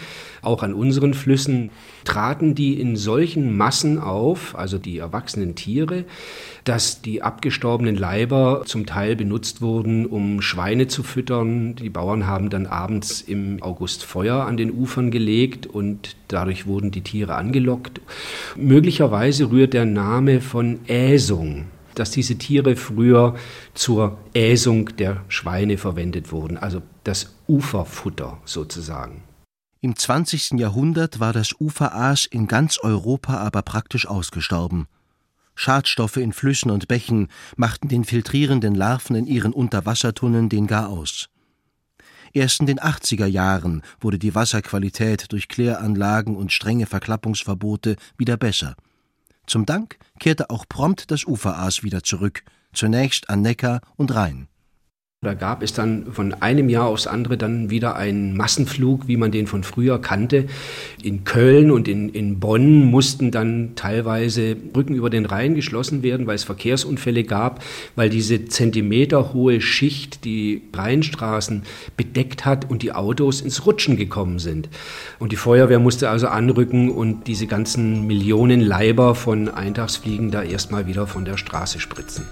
Auch 0.43 0.63
an 0.63 0.75
unseren 0.75 1.15
Flüssen 1.15 1.71
traten 2.05 2.55
die 2.55 2.81
in 2.81 2.97
solchen 2.97 3.57
Massen 3.57 3.99
auf, 3.99 4.57
also 4.57 4.79
die 4.79 4.99
erwachsenen 4.99 5.55
Tiere, 5.55 6.05
dass 6.65 7.03
die 7.03 7.23
abgestorbenen 7.23 7.97
Leiber 7.97 8.63
zum 8.67 8.87
Teil 8.87 9.17
benutzt 9.17 9.61
wurden, 9.61 10.07
um 10.07 10.43
Schweine 10.43 10.89
zu 10.89 11.03
füttern. 11.03 11.75
Die 11.75 11.91
Bauern 11.91 12.27
haben 12.27 12.51
dann 12.51 12.67
abends 12.67 13.21
im 13.21 13.63
August 13.63 14.05
Feuer 14.05 14.47
an 14.47 14.57
den 14.57 14.73
Ufern 14.73 15.11
gelegt 15.11 15.67
und 15.67 16.17
dadurch 16.29 16.67
wurden 16.67 16.91
die 16.91 17.03
Tiere 17.03 17.35
angelockt. 17.35 18.01
Möglicherweise 18.57 19.51
rührt 19.51 19.75
der 19.75 19.87
Name 19.87 20.41
von 20.41 20.81
Äsung 20.87 21.67
dass 21.95 22.13
diese 22.13 22.37
Tiere 22.37 22.77
früher 22.77 23.35
zur 23.75 24.17
Äsung 24.33 24.97
der 24.97 25.25
Schweine 25.29 25.77
verwendet 25.77 26.33
wurden, 26.33 26.57
also 26.57 26.81
das 27.05 27.35
Uferfutter 27.47 28.39
sozusagen. 28.47 29.23
Im 29.83 29.97
20. 29.97 30.59
Jahrhundert 30.59 31.21
war 31.21 31.33
das 31.33 31.55
Uferaas 31.59 32.27
in 32.27 32.47
ganz 32.47 32.77
Europa 32.79 33.39
aber 33.39 33.63
praktisch 33.63 34.07
ausgestorben. 34.07 34.89
Schadstoffe 35.55 36.19
in 36.19 36.35
Flüssen 36.35 36.71
und 36.71 36.87
Bächen 36.87 37.29
machten 37.57 37.89
den 37.89 38.05
filtrierenden 38.05 38.75
Larven 38.75 39.17
in 39.17 39.27
ihren 39.27 39.55
Unterwassertunneln 39.55 40.51
den 40.51 40.67
gar 40.67 40.91
aus. 40.91 41.31
Erst 42.35 42.61
in 42.61 42.67
den 42.67 42.79
80er 42.79 43.25
Jahren 43.25 43.81
wurde 44.01 44.19
die 44.19 44.35
Wasserqualität 44.35 45.33
durch 45.33 45.49
Kläranlagen 45.49 46.37
und 46.37 46.53
strenge 46.53 46.85
Verklappungsverbote 46.85 47.97
wieder 48.19 48.37
besser. 48.37 48.77
Zum 49.47 49.65
Dank 49.65 49.99
kehrte 50.19 50.51
auch 50.51 50.67
prompt 50.69 51.11
das 51.11 51.25
Uferaas 51.25 51.83
wieder 51.83 52.03
zurück, 52.03 52.43
zunächst 52.75 53.31
an 53.31 53.41
Neckar 53.41 53.81
und 53.97 54.15
Rhein. 54.15 54.50
Da 55.23 55.35
gab 55.35 55.63
es 55.63 55.75
dann 55.75 56.07
von 56.13 56.33
einem 56.33 56.71
Jahr 56.71 56.87
aufs 56.87 57.07
andere 57.07 57.37
dann 57.37 57.69
wieder 57.69 57.95
einen 57.95 58.35
Massenflug, 58.39 59.07
wie 59.07 59.19
man 59.19 59.31
den 59.31 59.47
von 59.47 59.65
früher 59.65 60.01
kannte. 60.01 60.47
In 61.03 61.25
Köln 61.25 61.71
und 61.71 61.89
in, 61.89 62.09
in 62.09 62.41
Bonn 62.41 62.87
mussten 62.87 63.31
dann 63.31 63.73
teilweise 63.77 64.55
Brücken 64.55 64.95
über 64.95 65.11
den 65.11 65.27
Rhein 65.27 65.55
geschlossen 65.55 66.03
werden, 66.03 66.27
weil 66.27 66.37
es 66.37 66.45
Verkehrsunfälle 66.45 67.25
gab, 67.25 67.63
weil 67.97 68.09
diese 68.09 68.47
zentimeterhohe 68.47 69.61
Schicht 69.61 70.25
die 70.25 70.63
Rheinstraßen 70.75 71.65
bedeckt 71.99 72.47
hat 72.47 72.71
und 72.71 72.81
die 72.81 72.93
Autos 72.93 73.43
ins 73.43 73.67
Rutschen 73.67 73.99
gekommen 73.99 74.39
sind. 74.39 74.71
Und 75.19 75.33
die 75.33 75.37
Feuerwehr 75.37 75.81
musste 75.81 76.09
also 76.09 76.29
anrücken 76.29 76.91
und 76.91 77.27
diese 77.27 77.47
ganzen 77.47 78.07
Millionen 78.07 78.63
Leiber 78.63 79.15
von 79.15 79.51
Eintagsfliegen 79.51 80.31
da 80.31 80.43
erstmal 80.43 80.87
wieder 80.87 81.07
von 81.07 81.27
der 81.27 81.37
Straße 81.37 81.79
spritzen. 81.79 82.25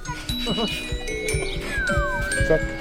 Zack. 2.49 2.78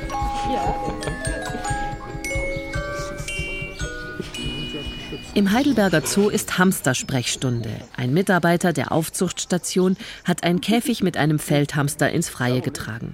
Im 5.38 5.52
Heidelberger 5.52 6.02
Zoo 6.02 6.30
ist 6.30 6.58
Hamstersprechstunde. 6.58 7.70
Ein 7.96 8.12
Mitarbeiter 8.12 8.74
der 8.74 8.92
Aufzuchtstation 8.92 9.96
hat 10.24 10.42
einen 10.42 10.62
Käfig 10.62 11.04
mit 11.04 11.16
einem 11.16 11.38
Feldhamster 11.38 12.10
ins 12.10 12.28
Freie 12.28 12.62
getragen. 12.62 13.14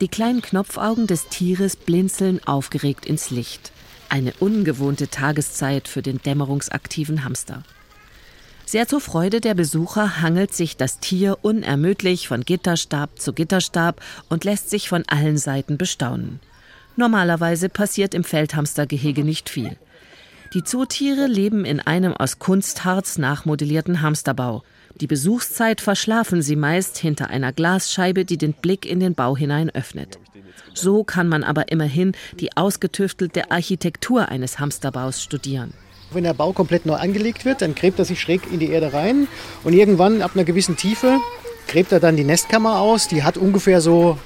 Die 0.00 0.06
kleinen 0.06 0.40
Knopfaugen 0.40 1.08
des 1.08 1.26
Tieres 1.26 1.74
blinzeln 1.74 2.46
aufgeregt 2.46 3.06
ins 3.06 3.30
Licht. 3.30 3.72
Eine 4.08 4.34
ungewohnte 4.38 5.08
Tageszeit 5.08 5.88
für 5.88 6.00
den 6.00 6.22
dämmerungsaktiven 6.22 7.24
Hamster. 7.24 7.64
Sehr 8.64 8.86
zur 8.86 9.00
Freude 9.00 9.40
der 9.40 9.54
Besucher 9.54 10.22
hangelt 10.22 10.54
sich 10.54 10.76
das 10.76 11.00
Tier 11.00 11.38
unermüdlich 11.42 12.28
von 12.28 12.44
Gitterstab 12.44 13.18
zu 13.18 13.32
Gitterstab 13.32 14.00
und 14.28 14.44
lässt 14.44 14.70
sich 14.70 14.88
von 14.88 15.02
allen 15.08 15.38
Seiten 15.38 15.76
bestaunen. 15.76 16.38
Normalerweise 16.94 17.68
passiert 17.68 18.14
im 18.14 18.22
Feldhamstergehege 18.22 19.24
nicht 19.24 19.50
viel. 19.50 19.76
Die 20.56 20.64
Zootiere 20.64 21.26
leben 21.26 21.66
in 21.66 21.80
einem 21.80 22.14
aus 22.14 22.38
Kunstharz 22.38 23.18
nachmodellierten 23.18 24.00
Hamsterbau. 24.00 24.62
Die 24.98 25.06
Besuchszeit 25.06 25.82
verschlafen 25.82 26.40
sie 26.40 26.56
meist 26.56 26.96
hinter 26.96 27.28
einer 27.28 27.52
Glasscheibe, 27.52 28.24
die 28.24 28.38
den 28.38 28.54
Blick 28.54 28.86
in 28.86 28.98
den 28.98 29.14
Bau 29.14 29.36
hinein 29.36 29.68
öffnet. 29.68 30.18
So 30.72 31.04
kann 31.04 31.28
man 31.28 31.44
aber 31.44 31.70
immerhin 31.70 32.12
die 32.40 32.56
ausgetüftelte 32.56 33.50
Architektur 33.50 34.30
eines 34.30 34.58
Hamsterbaus 34.58 35.22
studieren. 35.22 35.74
Wenn 36.10 36.24
der 36.24 36.32
Bau 36.32 36.54
komplett 36.54 36.86
neu 36.86 36.94
angelegt 36.94 37.44
wird, 37.44 37.60
dann 37.60 37.74
gräbt 37.74 37.98
er 37.98 38.06
sich 38.06 38.18
schräg 38.18 38.50
in 38.50 38.58
die 38.58 38.70
Erde 38.70 38.94
rein 38.94 39.28
und 39.62 39.74
irgendwann 39.74 40.22
ab 40.22 40.30
einer 40.32 40.44
gewissen 40.44 40.78
Tiefe 40.78 41.18
gräbt 41.68 41.92
er 41.92 42.00
dann 42.00 42.16
die 42.16 42.24
Nestkammer 42.24 42.80
aus. 42.80 43.08
Die 43.08 43.24
hat 43.24 43.36
ungefähr 43.36 43.82
so 43.82 44.16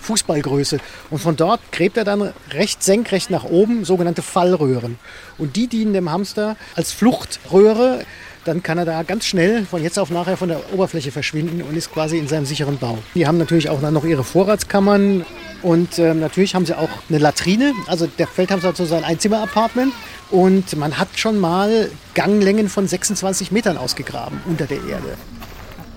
Fußballgröße. 0.00 0.78
Und 1.10 1.18
von 1.18 1.36
dort 1.36 1.60
gräbt 1.72 1.96
er 1.96 2.04
dann 2.04 2.32
recht 2.52 2.82
senkrecht 2.82 3.30
nach 3.30 3.44
oben 3.44 3.84
sogenannte 3.84 4.22
Fallröhren. 4.22 4.98
Und 5.38 5.56
die 5.56 5.66
dienen 5.66 5.92
dem 5.92 6.10
Hamster 6.10 6.56
als 6.74 6.92
Fluchtröhre. 6.92 8.04
Dann 8.44 8.62
kann 8.62 8.78
er 8.78 8.86
da 8.86 9.02
ganz 9.02 9.26
schnell 9.26 9.66
von 9.66 9.82
jetzt 9.82 9.98
auf 9.98 10.10
nachher 10.10 10.38
von 10.38 10.48
der 10.48 10.72
Oberfläche 10.72 11.12
verschwinden 11.12 11.60
und 11.60 11.76
ist 11.76 11.92
quasi 11.92 12.16
in 12.16 12.28
seinem 12.28 12.46
sicheren 12.46 12.78
Bau. 12.78 12.96
Die 13.14 13.26
haben 13.26 13.36
natürlich 13.36 13.68
auch 13.68 13.80
dann 13.80 13.92
noch 13.92 14.04
ihre 14.04 14.24
Vorratskammern 14.24 15.26
und 15.62 15.98
äh, 15.98 16.14
natürlich 16.14 16.54
haben 16.54 16.64
sie 16.64 16.78
auch 16.78 16.88
eine 17.08 17.18
Latrine. 17.18 17.74
Also 17.88 18.06
der 18.06 18.26
Feldhamster 18.26 18.68
hat 18.68 18.76
so 18.76 18.86
sein 18.86 19.04
Einzimmer-Apartment 19.04 19.92
und 20.30 20.76
man 20.76 20.98
hat 20.98 21.08
schon 21.16 21.38
mal 21.38 21.90
Ganglängen 22.14 22.68
von 22.68 22.86
26 22.86 23.50
Metern 23.50 23.76
ausgegraben 23.76 24.40
unter 24.46 24.66
der 24.66 24.78
Erde. 24.78 25.16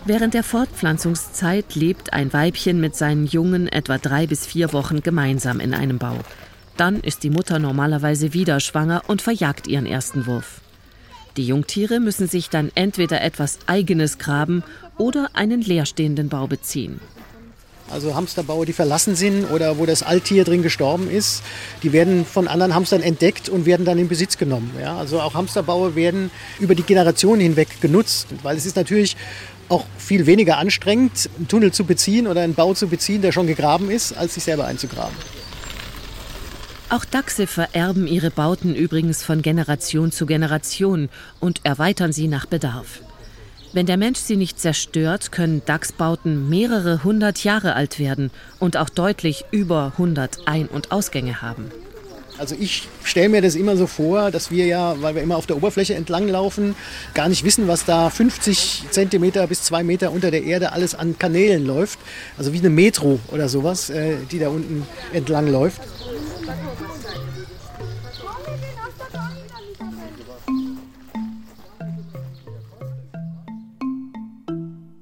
Während 0.04 0.34
der 0.34 0.44
Fortpflanzungszeit 0.44 1.76
lebt 1.76 2.12
ein 2.12 2.34
Weibchen 2.34 2.82
mit 2.82 2.96
seinen 2.96 3.28
Jungen 3.28 3.68
etwa 3.68 4.00
drei 4.00 4.26
bis 4.26 4.48
vier 4.48 4.74
Wochen 4.74 5.04
gemeinsam 5.04 5.60
in 5.60 5.76
einem 5.76 6.00
Bau. 6.00 6.18
Dann 6.76 7.02
ist 7.02 7.22
die 7.22 7.30
Mutter 7.30 7.60
normalerweise 7.60 8.34
wieder 8.34 8.60
schwanger 8.60 9.04
und 9.08 9.22
verjagt 9.22 9.68
ihren 9.68 9.86
ersten 9.86 10.26
Wurf. 10.26 10.62
Die 11.38 11.46
Jungtiere 11.46 12.00
müssen 12.00 12.28
sich 12.28 12.50
dann 12.50 12.72
entweder 12.74 13.22
etwas 13.22 13.60
Eigenes 13.68 14.18
graben 14.18 14.64
oder 14.98 15.30
einen 15.34 15.62
leerstehenden 15.62 16.30
Bau 16.30 16.48
beziehen. 16.48 17.00
Also 17.92 18.16
Hamsterbaue, 18.16 18.66
die 18.66 18.74
verlassen 18.74 19.16
sind 19.16 19.52
oder 19.52 19.78
wo 19.78 19.86
das 19.86 20.02
Alttier 20.02 20.46
drin 20.46 20.64
gestorben 20.64 21.12
ist, 21.12 21.44
die 21.84 21.92
werden 21.92 22.26
von 22.26 22.48
anderen 22.48 22.74
Hamstern 22.74 23.02
entdeckt 23.02 23.50
und 23.50 23.66
werden 23.66 23.86
dann 23.86 24.00
in 24.00 24.08
Besitz 24.08 24.38
genommen. 24.38 24.72
Ja, 24.82 24.98
also 24.98 25.22
auch 25.22 25.34
Hamsterbaue 25.36 25.96
werden 25.96 26.32
über 26.60 26.74
die 26.74 26.84
Generationen 26.84 27.42
hinweg 27.42 27.82
genutzt, 27.82 28.28
weil 28.44 28.58
es 28.58 28.66
ist 28.66 28.78
natürlich 28.78 29.18
auch 29.72 29.86
viel 29.98 30.26
weniger 30.26 30.58
anstrengend, 30.58 31.30
einen 31.38 31.48
Tunnel 31.48 31.72
zu 31.72 31.86
beziehen 31.86 32.28
oder 32.28 32.42
einen 32.42 32.54
Bau 32.54 32.74
zu 32.74 32.88
beziehen, 32.88 33.22
der 33.22 33.32
schon 33.32 33.48
gegraben 33.48 33.90
ist, 33.90 34.16
als 34.18 34.34
sich 34.34 34.44
selber 34.44 34.66
einzugraben. 34.66 35.16
Auch 36.90 37.06
Dachse 37.06 37.48
vererben 37.48 38.06
ihre 38.06 38.32
Bauten 38.32 38.76
übrigens 38.76 39.24
von 39.24 39.42
Generation 39.42 40.12
zu 40.12 40.26
Generation 40.26 41.08
und 41.40 41.62
erweitern 41.64 42.12
sie 42.12 42.28
nach 42.28 42.46
Bedarf. 42.46 43.02
Wenn 43.72 43.86
der 43.86 43.96
Mensch 43.96 44.20
sie 44.20 44.36
nicht 44.36 44.60
zerstört, 44.60 45.32
können 45.32 45.62
Dachsbauten 45.66 46.50
mehrere 46.50 47.06
hundert 47.06 47.46
Jahre 47.46 47.76
alt 47.76 47.98
werden 47.98 48.30
und 48.60 48.76
auch 48.76 48.90
deutlich 48.90 49.46
über 49.52 49.94
100 49.94 50.40
Ein- 50.46 50.68
und 50.68 50.92
Ausgänge 50.92 51.42
haben. 51.42 51.72
Also 52.42 52.56
ich 52.60 52.88
stelle 53.04 53.30
mir 53.30 53.44
das 53.44 53.54
immer 53.54 53.78
so 53.78 53.86
vor, 53.86 54.32
dass 54.32 54.50
wir 54.50 54.66
ja, 54.66 55.00
weil 55.00 55.14
wir 55.14 55.22
immer 55.22 55.38
auf 55.38 55.46
der 55.46 55.58
Oberfläche 55.58 55.94
entlanglaufen, 55.94 56.74
gar 57.14 57.30
nicht 57.30 57.44
wissen, 57.44 57.68
was 57.68 57.86
da 57.86 58.10
50 58.10 58.86
Zentimeter 58.90 59.46
bis 59.46 59.62
zwei 59.62 59.84
Meter 59.84 60.12
unter 60.12 60.32
der 60.32 60.44
Erde 60.44 60.72
alles 60.72 60.96
an 60.96 61.20
Kanälen 61.20 61.64
läuft. 61.64 62.00
Also 62.40 62.52
wie 62.52 62.58
eine 62.58 62.72
Metro 62.72 63.20
oder 63.32 63.48
sowas, 63.48 63.92
äh, 63.92 64.16
die 64.32 64.40
da 64.40 64.50
unten 64.50 64.88
entlang 65.14 65.52
läuft. 65.52 65.82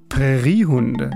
Präriehunde. 0.09 1.11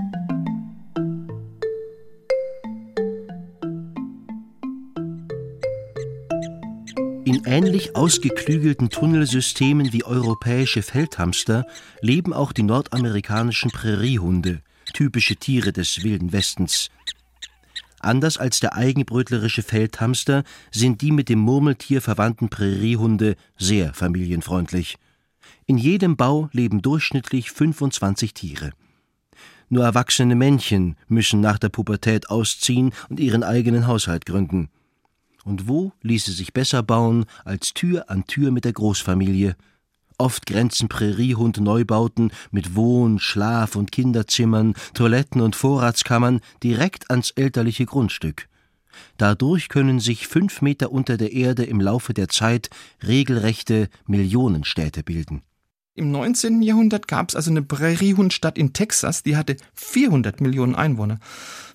Ähnlich 7.46 7.96
ausgeklügelten 7.96 8.90
Tunnelsystemen 8.90 9.92
wie 9.92 10.06
europäische 10.06 10.82
Feldhamster 10.82 11.66
leben 12.00 12.34
auch 12.34 12.54
die 12.54 12.64
nordamerikanischen 12.64 13.70
Präriehunde, 13.70 14.62
typische 14.94 15.36
Tiere 15.36 15.74
des 15.74 16.04
wilden 16.04 16.32
Westens. 16.32 16.90
Anders 18.00 18.38
als 18.38 18.62
der 18.62 18.76
eigenbrötlerische 18.76 19.62
Feldhamster 19.62 20.44
sind 20.72 21.02
die 21.02 21.12
mit 21.12 21.28
dem 21.28 21.40
Murmeltier 21.40 22.02
verwandten 22.02 22.50
Präriehunde 22.50 23.36
sehr 23.58 23.94
familienfreundlich. 23.94 24.98
In 25.66 25.78
jedem 25.78 26.16
Bau 26.16 26.50
leben 26.54 26.82
durchschnittlich 26.82 27.52
25 27.52 28.34
Tiere. 28.34 28.72
Nur 29.68 29.84
erwachsene 29.84 30.36
Männchen 30.36 30.96
müssen 31.08 31.42
nach 31.42 31.60
der 31.60 31.70
Pubertät 31.70 32.30
ausziehen 32.30 32.94
und 33.10 33.20
ihren 33.20 33.44
eigenen 33.44 33.88
Haushalt 33.88 34.26
gründen. 34.26 34.70
Und 35.44 35.68
wo 35.68 35.92
ließe 36.02 36.32
sich 36.32 36.54
besser 36.54 36.84
bauen 36.84 37.26
als 37.44 37.74
Tür 37.74 38.10
an 38.10 38.26
Tür 38.26 38.52
mit 38.52 38.66
der 38.66 38.74
Großfamilie? 38.74 39.56
Oft 40.18 40.46
grenzen 40.46 40.90
Präriehund-Neubauten 40.90 42.32
mit 42.52 42.76
Wohn-, 42.76 43.20
Schlaf- 43.20 43.76
und 43.76 43.92
Kinderzimmern, 43.92 44.74
Toiletten 44.94 45.42
und 45.42 45.56
Vorratskammern 45.56 46.40
direkt 46.62 47.10
ans 47.10 47.32
elterliche 47.32 47.86
Grundstück. 47.86 48.48
Dadurch 49.18 49.70
können 49.70 50.00
sich 50.00 50.28
fünf 50.28 50.62
Meter 50.62 50.92
unter 50.92 51.18
der 51.18 51.34
Erde 51.34 51.64
im 51.64 51.82
Laufe 51.82 52.14
der 52.14 52.30
Zeit 52.30 52.70
regelrechte 53.06 53.90
Millionenstädte 54.06 55.04
bilden. 55.04 55.42
Im 55.96 56.10
19. 56.10 56.64
Jahrhundert 56.64 57.08
gab 57.08 57.30
es 57.30 57.36
also 57.36 57.52
eine 57.52 57.62
Präriehundstadt 57.62 58.58
in 58.58 58.74
Texas, 58.74 59.22
die 59.22 59.38
hatte 59.38 59.58
400 59.76 60.42
Millionen 60.42 60.74
Einwohner. 60.74 61.20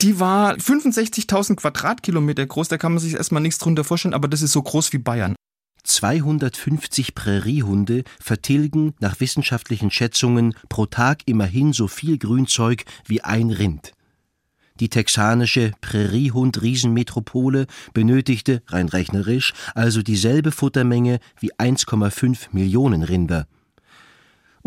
Die 0.00 0.18
war 0.18 0.54
65.000 0.54 1.54
Quadratkilometer 1.54 2.44
groß, 2.44 2.66
da 2.66 2.78
kann 2.78 2.92
man 2.92 3.00
sich 3.00 3.14
erstmal 3.14 3.42
nichts 3.42 3.60
drunter 3.60 3.84
vorstellen, 3.84 4.14
aber 4.14 4.26
das 4.26 4.42
ist 4.42 4.50
so 4.50 4.60
groß 4.60 4.92
wie 4.92 4.98
Bayern. 4.98 5.36
250 5.84 7.14
Präriehunde 7.14 8.02
vertilgen 8.20 8.94
nach 8.98 9.20
wissenschaftlichen 9.20 9.92
Schätzungen 9.92 10.54
pro 10.68 10.86
Tag 10.86 11.20
immerhin 11.26 11.72
so 11.72 11.86
viel 11.86 12.18
Grünzeug 12.18 12.86
wie 13.06 13.22
ein 13.22 13.50
Rind. 13.50 13.92
Die 14.80 14.88
texanische 14.88 15.72
Präriehund-Riesenmetropole 15.80 17.68
benötigte, 17.94 18.62
rein 18.66 18.88
rechnerisch, 18.88 19.54
also 19.76 20.02
dieselbe 20.02 20.50
Futtermenge 20.50 21.20
wie 21.38 21.54
1,5 21.54 22.48
Millionen 22.50 23.04
Rinder. 23.04 23.46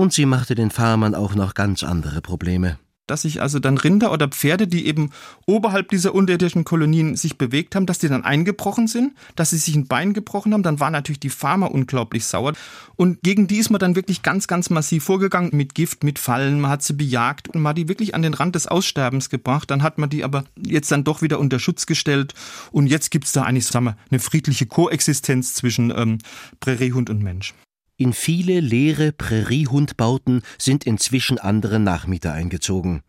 Und 0.01 0.13
sie 0.13 0.25
machte 0.25 0.55
den 0.55 0.71
Farmern 0.71 1.13
auch 1.13 1.35
noch 1.35 1.53
ganz 1.53 1.83
andere 1.83 2.21
Probleme 2.21 2.79
dass 3.07 3.23
sich 3.23 3.41
also 3.41 3.59
dann 3.59 3.77
Rinder 3.77 4.13
oder 4.13 4.29
Pferde, 4.29 4.67
die 4.67 4.87
eben 4.87 5.09
oberhalb 5.45 5.89
dieser 5.89 6.15
unterirdischen 6.15 6.63
Kolonien 6.63 7.17
sich 7.17 7.37
bewegt 7.37 7.75
haben, 7.75 7.85
dass 7.85 7.99
die 7.99 8.07
dann 8.07 8.23
eingebrochen 8.23 8.87
sind, 8.87 9.13
dass 9.35 9.49
sie 9.49 9.57
sich 9.57 9.75
ein 9.75 9.87
Bein 9.87 10.13
gebrochen 10.13 10.53
haben, 10.53 10.63
dann 10.63 10.79
waren 10.79 10.93
natürlich 10.93 11.19
die 11.19 11.29
Farmer 11.29 11.71
unglaublich 11.71 12.23
sauer. 12.23 12.53
Und 12.95 13.21
gegen 13.21 13.47
die 13.47 13.57
ist 13.57 13.69
man 13.69 13.79
dann 13.79 13.97
wirklich 13.97 14.21
ganz, 14.21 14.47
ganz 14.47 14.69
massiv 14.69 15.03
vorgegangen 15.03 15.49
mit 15.51 15.75
Gift, 15.75 16.05
mit 16.05 16.19
Fallen. 16.19 16.61
Man 16.61 16.71
hat 16.71 16.83
sie 16.83 16.93
bejagt 16.93 17.49
und 17.49 17.59
man 17.59 17.71
hat 17.71 17.79
die 17.79 17.89
wirklich 17.89 18.15
an 18.15 18.21
den 18.21 18.33
Rand 18.33 18.55
des 18.55 18.67
Aussterbens 18.67 19.29
gebracht. 19.29 19.69
Dann 19.69 19.83
hat 19.83 19.97
man 19.97 20.09
die 20.09 20.23
aber 20.23 20.45
jetzt 20.55 20.89
dann 20.89 21.03
doch 21.03 21.21
wieder 21.21 21.37
unter 21.37 21.59
Schutz 21.59 21.87
gestellt. 21.87 22.33
Und 22.71 22.87
jetzt 22.87 23.11
gibt 23.11 23.25
es 23.25 23.33
da 23.33 23.43
eigentlich, 23.43 23.65
sagen 23.65 23.85
wir, 23.87 23.97
eine 24.09 24.19
friedliche 24.19 24.67
Koexistenz 24.67 25.53
zwischen 25.53 25.91
ähm, 25.93 26.19
Präriehund 26.61 27.09
und 27.09 27.21
Mensch. 27.21 27.53
In 28.01 28.13
viele 28.13 28.61
leere 28.61 29.11
Präriehundbauten 29.11 30.41
sind 30.57 30.87
inzwischen 30.87 31.37
andere 31.37 31.79
Nachmieter 31.79 32.33
eingezogen. 32.33 33.03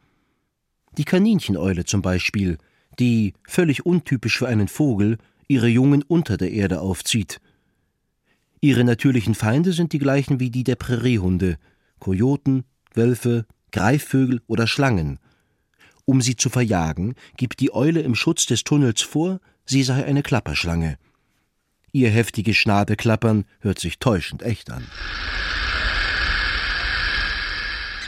Die 0.98 1.06
Kanincheneule 1.06 1.86
zum 1.86 2.02
Beispiel, 2.02 2.58
die, 2.98 3.32
völlig 3.48 3.86
untypisch 3.86 4.36
für 4.36 4.48
einen 4.48 4.68
Vogel, 4.68 5.16
ihre 5.48 5.68
Jungen 5.68 6.02
unter 6.02 6.36
der 6.36 6.50
Erde 6.50 6.82
aufzieht. 6.82 7.40
Ihre 8.60 8.84
natürlichen 8.84 9.34
Feinde 9.34 9.72
sind 9.72 9.94
die 9.94 9.98
gleichen 9.98 10.40
wie 10.40 10.50
die 10.50 10.62
der 10.62 10.76
Präriehunde: 10.76 11.56
Kojoten, 11.98 12.64
Wölfe, 12.92 13.46
Greifvögel 13.70 14.42
oder 14.46 14.66
Schlangen. 14.66 15.18
Um 16.04 16.20
sie 16.20 16.36
zu 16.36 16.50
verjagen, 16.50 17.14
gibt 17.38 17.60
die 17.60 17.72
Eule 17.72 18.02
im 18.02 18.14
Schutz 18.14 18.44
des 18.44 18.62
Tunnels 18.62 19.00
vor, 19.00 19.40
sie 19.64 19.84
sei 19.84 20.04
eine 20.04 20.22
Klapperschlange. 20.22 20.98
Ihr 21.94 22.08
heftiges 22.08 22.56
Schnabelklappern 22.56 23.44
hört 23.60 23.78
sich 23.78 23.98
täuschend 23.98 24.42
echt 24.42 24.70
an. 24.70 24.86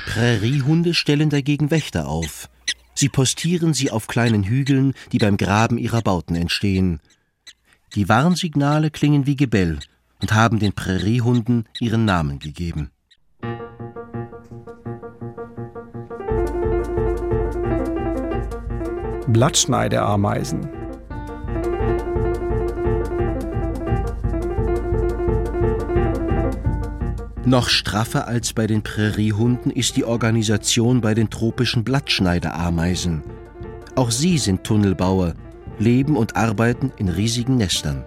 Präriehunde 0.06 0.94
stellen 0.94 1.28
dagegen 1.28 1.70
Wächter 1.70 2.08
auf. 2.08 2.48
Sie 2.94 3.10
postieren 3.10 3.74
sie 3.74 3.90
auf 3.90 4.06
kleinen 4.06 4.42
Hügeln, 4.42 4.94
die 5.12 5.18
beim 5.18 5.36
Graben 5.36 5.76
ihrer 5.76 6.00
Bauten 6.00 6.34
entstehen. 6.34 7.00
Die 7.94 8.08
Warnsignale 8.08 8.90
klingen 8.90 9.26
wie 9.26 9.36
Gebell 9.36 9.78
und 10.22 10.32
haben 10.32 10.58
den 10.58 10.72
Präriehunden 10.72 11.68
ihren 11.78 12.06
Namen 12.06 12.38
gegeben. 12.38 12.90
Blattschneideameisen, 19.26 20.83
Noch 27.46 27.68
straffer 27.68 28.26
als 28.26 28.52
bei 28.52 28.66
den 28.66 28.82
Präriehunden 28.82 29.70
ist 29.70 29.96
die 29.96 30.04
Organisation 30.04 31.00
bei 31.00 31.14
den 31.14 31.30
tropischen 31.30 31.84
Blattschneiderameisen. 31.84 33.22
Auch 33.96 34.10
sie 34.10 34.38
sind 34.38 34.64
Tunnelbauer, 34.64 35.34
leben 35.78 36.16
und 36.16 36.36
arbeiten 36.36 36.92
in 36.96 37.08
riesigen 37.08 37.56
Nestern 37.56 38.04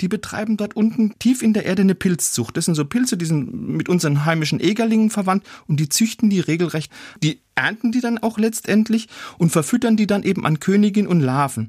die 0.00 0.08
betreiben 0.08 0.56
dort 0.56 0.76
unten 0.76 1.18
tief 1.18 1.42
in 1.42 1.52
der 1.52 1.66
Erde 1.66 1.82
eine 1.82 1.94
Pilzzucht. 1.94 2.56
Das 2.56 2.64
sind 2.64 2.74
so 2.74 2.84
Pilze, 2.84 3.16
die 3.16 3.26
sind 3.26 3.52
mit 3.52 3.88
unseren 3.88 4.24
heimischen 4.24 4.60
Egerlingen 4.60 5.10
verwandt 5.10 5.44
und 5.66 5.78
die 5.78 5.88
züchten 5.88 6.30
die 6.30 6.40
regelrecht. 6.40 6.90
Die 7.22 7.40
ernten 7.54 7.92
die 7.92 8.00
dann 8.00 8.18
auch 8.18 8.38
letztendlich 8.38 9.08
und 9.38 9.50
verfüttern 9.50 9.96
die 9.96 10.06
dann 10.06 10.22
eben 10.22 10.46
an 10.46 10.60
Königin 10.60 11.06
und 11.06 11.20
Larven. 11.20 11.68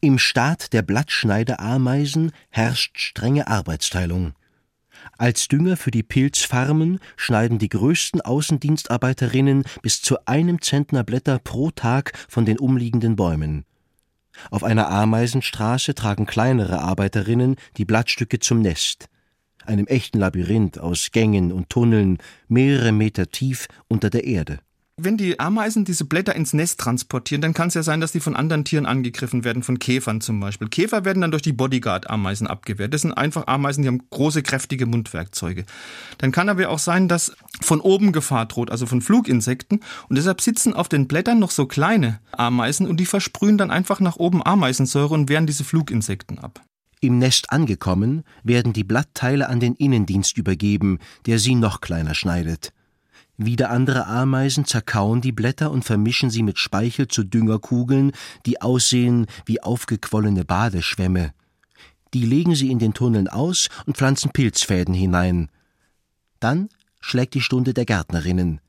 Im 0.00 0.18
Staat 0.18 0.72
der 0.72 0.82
Blattschneiderameisen 0.82 2.32
herrscht 2.50 2.98
strenge 2.98 3.46
Arbeitsteilung. 3.46 4.32
Als 5.22 5.46
Dünger 5.46 5.76
für 5.76 5.92
die 5.92 6.02
Pilzfarmen 6.02 6.98
schneiden 7.14 7.60
die 7.60 7.68
größten 7.68 8.22
Außendienstarbeiterinnen 8.22 9.62
bis 9.80 10.02
zu 10.02 10.16
einem 10.26 10.60
Zentner 10.60 11.04
Blätter 11.04 11.38
pro 11.38 11.70
Tag 11.70 12.12
von 12.28 12.44
den 12.44 12.58
umliegenden 12.58 13.14
Bäumen. 13.14 13.64
Auf 14.50 14.64
einer 14.64 14.90
Ameisenstraße 14.90 15.94
tragen 15.94 16.26
kleinere 16.26 16.80
Arbeiterinnen 16.80 17.54
die 17.76 17.84
Blattstücke 17.84 18.40
zum 18.40 18.62
Nest, 18.62 19.06
einem 19.64 19.86
echten 19.86 20.18
Labyrinth 20.18 20.80
aus 20.80 21.12
Gängen 21.12 21.52
und 21.52 21.70
Tunneln, 21.70 22.18
mehrere 22.48 22.90
Meter 22.90 23.28
tief 23.28 23.68
unter 23.86 24.10
der 24.10 24.24
Erde 24.24 24.58
wenn 24.98 25.16
die 25.16 25.40
Ameisen 25.40 25.84
diese 25.84 26.04
Blätter 26.04 26.36
ins 26.36 26.52
Nest 26.52 26.78
transportieren, 26.78 27.40
dann 27.40 27.54
kann 27.54 27.68
es 27.68 27.74
ja 27.74 27.82
sein, 27.82 28.00
dass 28.00 28.12
die 28.12 28.20
von 28.20 28.36
anderen 28.36 28.64
Tieren 28.64 28.84
angegriffen 28.84 29.42
werden, 29.42 29.62
von 29.62 29.78
Käfern 29.78 30.20
zum 30.20 30.38
Beispiel. 30.38 30.68
Käfer 30.68 31.04
werden 31.04 31.22
dann 31.22 31.30
durch 31.30 31.42
die 31.42 31.54
Bodyguard-Ameisen 31.54 32.46
abgewehrt. 32.46 32.92
Das 32.92 33.00
sind 33.00 33.12
einfach 33.12 33.46
Ameisen, 33.46 33.82
die 33.82 33.88
haben 33.88 34.02
große, 34.10 34.42
kräftige 34.42 34.84
Mundwerkzeuge. 34.84 35.64
Dann 36.18 36.30
kann 36.30 36.50
aber 36.50 36.68
auch 36.68 36.78
sein, 36.78 37.08
dass 37.08 37.34
von 37.62 37.80
oben 37.80 38.12
Gefahr 38.12 38.44
droht, 38.44 38.70
also 38.70 38.84
von 38.84 39.00
Fluginsekten. 39.00 39.80
Und 40.08 40.16
deshalb 40.16 40.42
sitzen 40.42 40.74
auf 40.74 40.88
den 40.88 41.08
Blättern 41.08 41.38
noch 41.38 41.50
so 41.50 41.66
kleine 41.66 42.20
Ameisen 42.32 42.86
und 42.86 42.98
die 42.98 43.06
versprühen 43.06 43.56
dann 43.56 43.70
einfach 43.70 44.00
nach 44.00 44.16
oben 44.16 44.44
Ameisensäure 44.44 45.14
und 45.14 45.30
wehren 45.30 45.46
diese 45.46 45.64
Fluginsekten 45.64 46.38
ab. 46.38 46.60
Im 47.00 47.18
Nest 47.18 47.50
angekommen, 47.50 48.22
werden 48.44 48.72
die 48.72 48.84
Blattteile 48.84 49.48
an 49.48 49.58
den 49.58 49.74
Innendienst 49.74 50.36
übergeben, 50.36 51.00
der 51.26 51.38
sie 51.38 51.54
noch 51.54 51.80
kleiner 51.80 52.14
schneidet. 52.14 52.72
Wieder 53.44 53.70
andere 53.70 54.06
Ameisen 54.06 54.66
zerkauen 54.66 55.20
die 55.20 55.32
Blätter 55.32 55.72
und 55.72 55.84
vermischen 55.84 56.30
sie 56.30 56.44
mit 56.44 56.58
Speichel 56.58 57.08
zu 57.08 57.24
Düngerkugeln, 57.24 58.12
die 58.46 58.62
aussehen 58.62 59.26
wie 59.46 59.60
aufgequollene 59.60 60.44
Badeschwämme. 60.44 61.32
Die 62.14 62.24
legen 62.24 62.54
sie 62.54 62.70
in 62.70 62.78
den 62.78 62.94
Tunneln 62.94 63.26
aus 63.26 63.68
und 63.84 63.96
pflanzen 63.96 64.30
Pilzfäden 64.30 64.94
hinein. 64.94 65.48
Dann 66.38 66.68
schlägt 67.00 67.34
die 67.34 67.40
Stunde 67.40 67.74
der 67.74 67.84
Gärtnerinnen. 67.84 68.60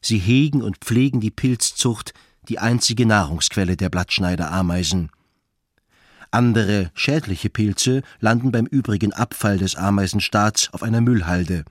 Sie 0.00 0.18
hegen 0.18 0.62
und 0.62 0.78
pflegen 0.78 1.20
die 1.20 1.30
Pilzzucht, 1.30 2.14
die 2.48 2.58
einzige 2.58 3.04
Nahrungsquelle 3.04 3.76
der 3.76 3.90
Blattschneiderameisen. 3.90 5.10
Andere 6.30 6.90
schädliche 6.94 7.50
Pilze 7.50 8.02
landen 8.20 8.52
beim 8.52 8.66
übrigen 8.66 9.12
Abfall 9.12 9.58
des 9.58 9.76
Ameisenstaats 9.76 10.72
auf 10.72 10.82
einer 10.82 11.02
Müllhalde. 11.02 11.64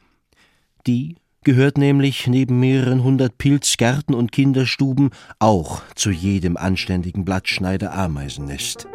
Die 0.85 1.17
gehört 1.43 1.77
nämlich 1.77 2.27
neben 2.27 2.59
mehreren 2.59 3.03
hundert 3.03 3.37
Pilzgärten 3.37 4.15
und 4.15 4.31
Kinderstuben 4.31 5.11
auch 5.39 5.81
zu 5.95 6.11
jedem 6.11 6.57
anständigen 6.57 7.25
Blattschneider-Ameisennest. 7.25 8.87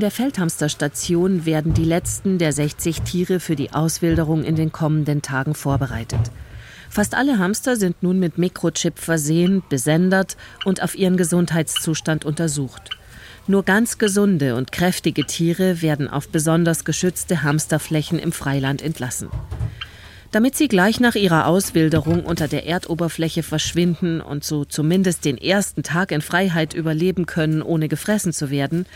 In 0.00 0.04
der 0.04 0.10
Feldhamsterstation 0.10 1.44
werden 1.44 1.74
die 1.74 1.84
letzten 1.84 2.38
der 2.38 2.54
60 2.54 3.02
Tiere 3.02 3.38
für 3.38 3.54
die 3.54 3.74
Auswilderung 3.74 4.44
in 4.44 4.56
den 4.56 4.72
kommenden 4.72 5.20
Tagen 5.20 5.54
vorbereitet. 5.54 6.30
Fast 6.88 7.14
alle 7.14 7.38
Hamster 7.38 7.76
sind 7.76 8.02
nun 8.02 8.18
mit 8.18 8.38
Mikrochip 8.38 8.98
versehen, 8.98 9.62
besendert 9.68 10.38
und 10.64 10.82
auf 10.82 10.94
ihren 10.94 11.18
Gesundheitszustand 11.18 12.24
untersucht. 12.24 12.96
Nur 13.46 13.62
ganz 13.62 13.98
gesunde 13.98 14.56
und 14.56 14.72
kräftige 14.72 15.26
Tiere 15.26 15.82
werden 15.82 16.08
auf 16.08 16.30
besonders 16.30 16.86
geschützte 16.86 17.42
Hamsterflächen 17.42 18.18
im 18.18 18.32
Freiland 18.32 18.80
entlassen. 18.80 19.28
Damit 20.32 20.54
sie 20.54 20.68
gleich 20.68 21.00
nach 21.00 21.16
ihrer 21.16 21.46
Auswilderung 21.46 22.24
unter 22.24 22.46
der 22.46 22.64
Erdoberfläche 22.64 23.42
verschwinden 23.42 24.20
und 24.20 24.44
so 24.44 24.64
zumindest 24.64 25.24
den 25.24 25.36
ersten 25.36 25.82
Tag 25.82 26.12
in 26.12 26.20
Freiheit 26.20 26.72
überleben 26.72 27.26
können, 27.26 27.62
ohne 27.62 27.88
gefressen 27.88 28.32
zu 28.32 28.48
werden, 28.48 28.86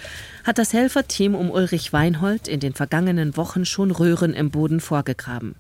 hat 0.45 0.59
das 0.59 0.73
Helferteam 0.73 1.35
um 1.35 1.51
Ulrich 1.51 1.93
Weinhold 1.93 2.47
in 2.47 2.61
den 2.61 2.73
vergangenen 2.73 3.37
Wochen 3.37 3.65
schon 3.65 3.91
Röhren 3.91 4.33
im 4.33 4.51
Boden 4.51 4.79
vorgegraben. 4.79 5.57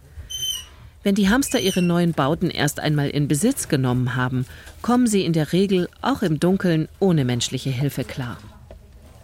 Wenn 1.02 1.16
die 1.16 1.28
Hamster 1.28 1.58
ihre 1.58 1.82
neuen 1.82 2.12
Bauten 2.12 2.50
erst 2.50 2.78
einmal 2.78 3.10
in 3.10 3.26
Besitz 3.26 3.66
genommen 3.66 4.14
haben, 4.14 4.46
kommen 4.80 5.08
sie 5.08 5.24
in 5.24 5.32
der 5.32 5.52
Regel 5.52 5.88
auch 6.02 6.22
im 6.22 6.38
Dunkeln 6.38 6.88
ohne 7.00 7.24
menschliche 7.24 7.70
Hilfe 7.70 8.04
klar. 8.04 8.38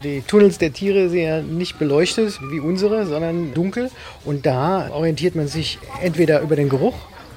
Die 0.03 0.23
Tunnels 0.23 0.57
der 0.57 0.73
Tiere 0.73 1.11
sind 1.11 1.21
ja 1.21 1.43
nicht 1.43 1.79
beleuchtet 1.79 2.41
wie 2.51 2.59
unsere, 2.59 3.07
sondern 3.07 3.53
dunkel. 3.53 3.91
Und 4.25 4.47
da 4.47 4.91
orientiert 4.93 5.35
man 5.35 5.47
sich 5.47 5.79
entweder 6.01 6.41
über 6.41 6.57
den 6.57 6.71
Geruch 6.71 6.95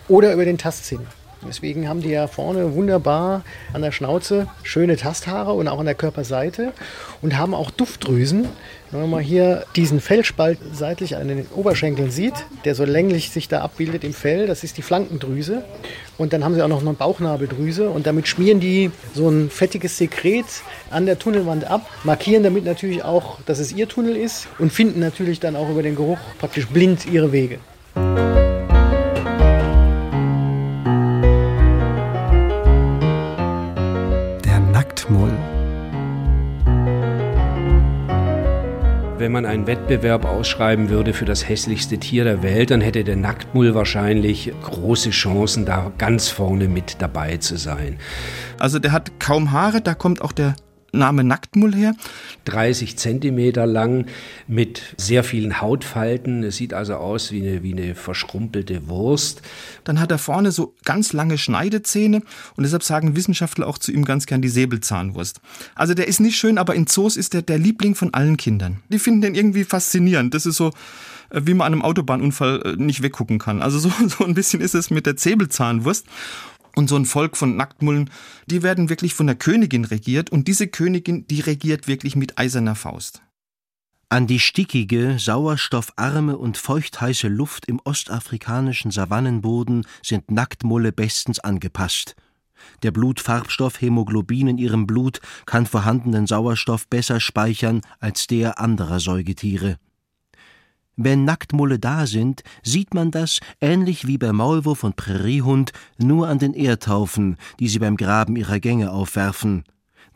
oder 0.08 0.32
über 0.32 0.46
den 0.46 0.58
Tastsinn. 0.58 1.02
Deswegen 1.48 1.88
haben 1.88 2.02
die 2.02 2.10
ja 2.10 2.28
vorne 2.28 2.74
wunderbar 2.74 3.44
an 3.74 3.82
der 3.82 3.92
Schnauze 3.92 4.48
schöne 4.64 4.96
Tasthaare 4.98 5.54
und 5.54 5.68
auch 5.68 5.80
an 5.80 5.86
der 5.86 5.96
Körperseite 5.96 6.74
und 7.22 7.38
haben 7.38 7.54
auch 7.54 7.72
Duftdrüsen. 7.72 8.48
Wenn 8.92 9.02
man 9.02 9.10
mal 9.10 9.22
hier 9.22 9.66
diesen 9.76 10.00
Fellspalt 10.00 10.60
seitlich 10.72 11.16
an 11.16 11.28
den 11.28 11.48
Oberschenkeln 11.56 12.12
sieht, 12.12 12.34
der 12.64 12.76
so 12.76 12.86
länglich 12.86 13.32
sich 13.32 13.48
da 13.48 13.62
abbildet 13.62 14.04
im 14.04 14.14
Fell, 14.14 14.46
das 14.46 14.64
ist 14.64 14.78
die 14.78 14.84
Flankendrüse. 14.84 15.64
Und 16.18 16.32
dann 16.32 16.44
haben 16.44 16.54
sie 16.54 16.62
auch 16.62 16.68
noch 16.68 16.82
eine 16.82 16.94
Bauchnabeldrüse 16.94 17.90
und 17.90 18.06
damit 18.06 18.28
schmieren 18.28 18.60
die 18.60 18.92
so 19.16 19.30
ein 19.30 19.50
fettiges 19.50 19.98
Sekret 19.98 20.46
an 20.92 21.08
der 21.08 21.18
Tunnelwand 21.18 21.66
ab, 21.66 21.90
markieren 22.04 22.44
damit 22.44 22.66
natürlich 22.66 23.04
auch, 23.04 23.40
dass 23.48 23.58
es 23.58 23.74
ihr 23.74 23.88
Tunnel 23.88 24.16
ist 24.16 24.48
und 24.60 24.72
finden 24.72 25.00
natürlich 25.00 25.40
dann 25.40 25.56
auch 25.56 25.70
über 25.70 25.82
den 25.82 25.96
Geruch 25.96 26.20
praktisch 26.38 26.68
blind 26.68 27.08
ihre 27.08 27.32
Wege. 27.32 27.58
Wenn 39.24 39.32
man 39.32 39.46
einen 39.46 39.68
Wettbewerb 39.68 40.26
ausschreiben 40.26 40.90
würde 40.90 41.14
für 41.14 41.24
das 41.24 41.48
hässlichste 41.48 41.98
Tier 41.98 42.26
der 42.26 42.44
Welt, 42.44 42.72
dann 42.72 42.82
hätte 42.82 43.06
der 43.06 43.16
Nacktmull 43.16 43.74
wahrscheinlich 43.74 44.52
große 44.64 45.12
Chancen, 45.12 45.66
da 45.66 45.94
ganz 45.98 46.28
vorne 46.28 46.68
mit 46.68 47.02
dabei 47.02 47.38
zu 47.38 47.56
sein. 47.56 48.00
Also 48.60 48.80
der 48.80 48.92
hat 48.92 49.22
kaum 49.22 49.54
Haare, 49.54 49.80
da 49.80 49.94
kommt 49.94 50.22
auch 50.22 50.34
der 50.34 50.56
Name 50.94 51.24
Nacktmull 51.24 51.74
her? 51.76 51.96
30 52.46 52.98
Zentimeter 52.98 53.66
lang 53.66 54.06
mit 54.48 54.82
sehr 54.98 55.24
vielen 55.24 55.60
Hautfalten. 55.60 56.44
Es 56.44 56.58
sieht 56.58 56.74
also 56.74 56.96
aus 56.96 57.32
wie 57.32 57.42
eine, 57.42 57.64
wie 57.64 57.74
eine 57.74 57.96
verschrumpelte 57.96 58.88
Wurst. 58.88 59.42
Dann 59.84 60.00
hat 60.00 60.12
er 60.12 60.20
vorne 60.20 60.52
so 60.52 60.76
ganz 60.86 61.12
lange 61.12 61.38
Schneidezähne 61.38 62.22
und 62.56 62.64
deshalb 62.64 62.84
sagen 62.84 63.16
Wissenschaftler 63.16 63.68
auch 63.68 63.78
zu 63.78 63.92
ihm 63.92 64.06
ganz 64.06 64.28
gern 64.28 64.42
die 64.42 64.50
Säbelzahnwurst. 64.50 65.42
Also 65.76 65.94
der 65.94 66.08
ist 66.08 66.20
nicht 66.20 66.38
schön, 66.38 66.58
aber 66.58 66.76
in 66.76 66.88
Zoos 66.88 67.18
ist 67.18 67.34
er 67.34 67.42
der 67.42 67.58
Liebling 67.58 67.96
von 67.96 68.14
allen 68.14 68.38
Kindern. 68.38 68.82
Die 68.90 69.00
finden 69.00 69.22
den 69.22 69.36
irgendwie 69.36 69.64
faszinierend. 69.64 70.34
Das 70.34 70.46
ist 70.46 70.58
so, 70.58 70.72
äh, 71.34 71.42
wie 71.44 71.54
man 71.54 71.68
an 71.68 71.74
einem 71.74 71.82
Autobahnunfall 71.82 72.62
äh, 72.64 72.82
nicht 72.82 73.02
weggucken 73.02 73.40
kann. 73.40 73.62
Also 73.62 73.80
so, 73.80 73.92
so 74.08 74.24
ein 74.24 74.34
bisschen 74.34 74.62
ist 74.62 74.76
es 74.76 74.90
mit 74.90 75.06
der 75.06 75.18
Säbelzahnwurst. 75.18 76.06
Und 76.76 76.88
so 76.88 76.96
ein 76.96 77.06
Volk 77.06 77.38
von 77.38 77.56
Nacktmullen, 77.56 78.10
die 78.48 78.64
werden 78.64 78.90
wirklich 78.90 79.14
von 79.14 79.28
der 79.28 79.36
Königin 79.36 79.86
regiert 79.86 80.32
und 80.32 80.48
diese 80.48 80.68
Königin, 80.68 81.28
die 81.28 81.42
regiert 81.42 81.88
wirklich 81.88 82.16
mit 82.16 82.40
eiserner 82.40 82.76
Faust. 82.76 83.22
An 84.10 84.28
die 84.28 84.40
stickige, 84.40 85.18
sauerstoffarme 85.18 86.38
und 86.38 86.58
feuchtheiße 86.58 87.28
Luft 87.28 87.68
im 87.68 87.80
ostafrikanischen 87.84 88.92
Savannenboden 88.92 89.88
sind 90.04 90.30
Nacktmulle 90.30 90.92
bestens 90.92 91.40
angepasst. 91.40 92.16
Der 92.84 92.92
Blutfarbstoff 92.92 93.82
Hämoglobin 93.82 94.48
in 94.48 94.58
ihrem 94.58 94.88
Blut 94.88 95.20
kann 95.46 95.66
vorhandenen 95.66 96.28
Sauerstoff 96.28 96.88
besser 96.88 97.20
speichern 97.20 97.82
als 98.00 98.28
der 98.28 98.60
anderer 98.60 99.00
Säugetiere. 99.00 99.78
Wenn 100.96 101.26
Nacktmulle 101.26 101.80
da 101.80 102.06
sind, 102.06 102.44
sieht 102.62 102.94
man 102.94 103.10
das, 103.10 103.40
ähnlich 103.60 104.06
wie 104.06 104.20
bei 104.20 104.32
Maulwurf 104.32 104.84
und 104.84 104.96
Präriehund, 104.96 105.72
nur 105.98 106.28
an 106.28 106.38
den 106.38 106.54
Erdhaufen, 106.54 107.38
die 107.60 107.68
sie 107.68 107.80
beim 107.80 107.98
Graben 107.98 108.36
ihrer 108.36 108.60
Gänge 108.60 108.92
aufwerfen. 108.92 109.64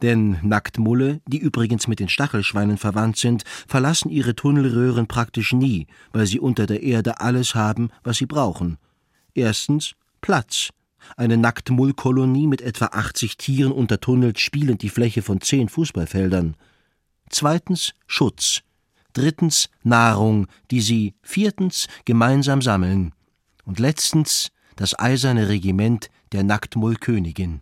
Denn 0.03 0.37
Nacktmulle, 0.43 1.21
die 1.25 1.39
übrigens 1.39 1.87
mit 1.87 1.99
den 1.99 2.09
Stachelschweinen 2.09 2.77
verwandt 2.77 3.17
sind, 3.17 3.43
verlassen 3.67 4.09
ihre 4.09 4.35
Tunnelröhren 4.35 5.07
praktisch 5.07 5.53
nie, 5.53 5.87
weil 6.13 6.27
sie 6.27 6.39
unter 6.39 6.67
der 6.67 6.83
Erde 6.83 7.19
alles 7.19 7.55
haben, 7.55 7.89
was 8.03 8.17
sie 8.17 8.27
brauchen. 8.27 8.77
Erstens 9.33 9.95
Platz. 10.21 10.69
Eine 11.15 11.37
Nacktmullkolonie 11.37 12.47
mit 12.47 12.61
etwa 12.61 12.87
80 12.87 13.37
Tieren 13.37 13.71
untertunnelt 13.71 14.39
spielend 14.39 14.81
die 14.83 14.89
Fläche 14.89 15.21
von 15.23 15.41
zehn 15.41 15.69
Fußballfeldern. 15.69 16.55
Zweitens 17.29 17.93
Schutz 18.05 18.61
drittens 19.17 19.69
Nahrung, 19.83 20.47
die 20.71 20.81
sie 20.81 21.13
viertens 21.21 21.87
gemeinsam 22.05 22.61
sammeln 22.61 23.13
und 23.65 23.79
letztens 23.79 24.49
das 24.75 24.97
eiserne 24.97 25.49
Regiment 25.49 26.09
der 26.31 26.43
Nacktmullkönigin. 26.43 27.61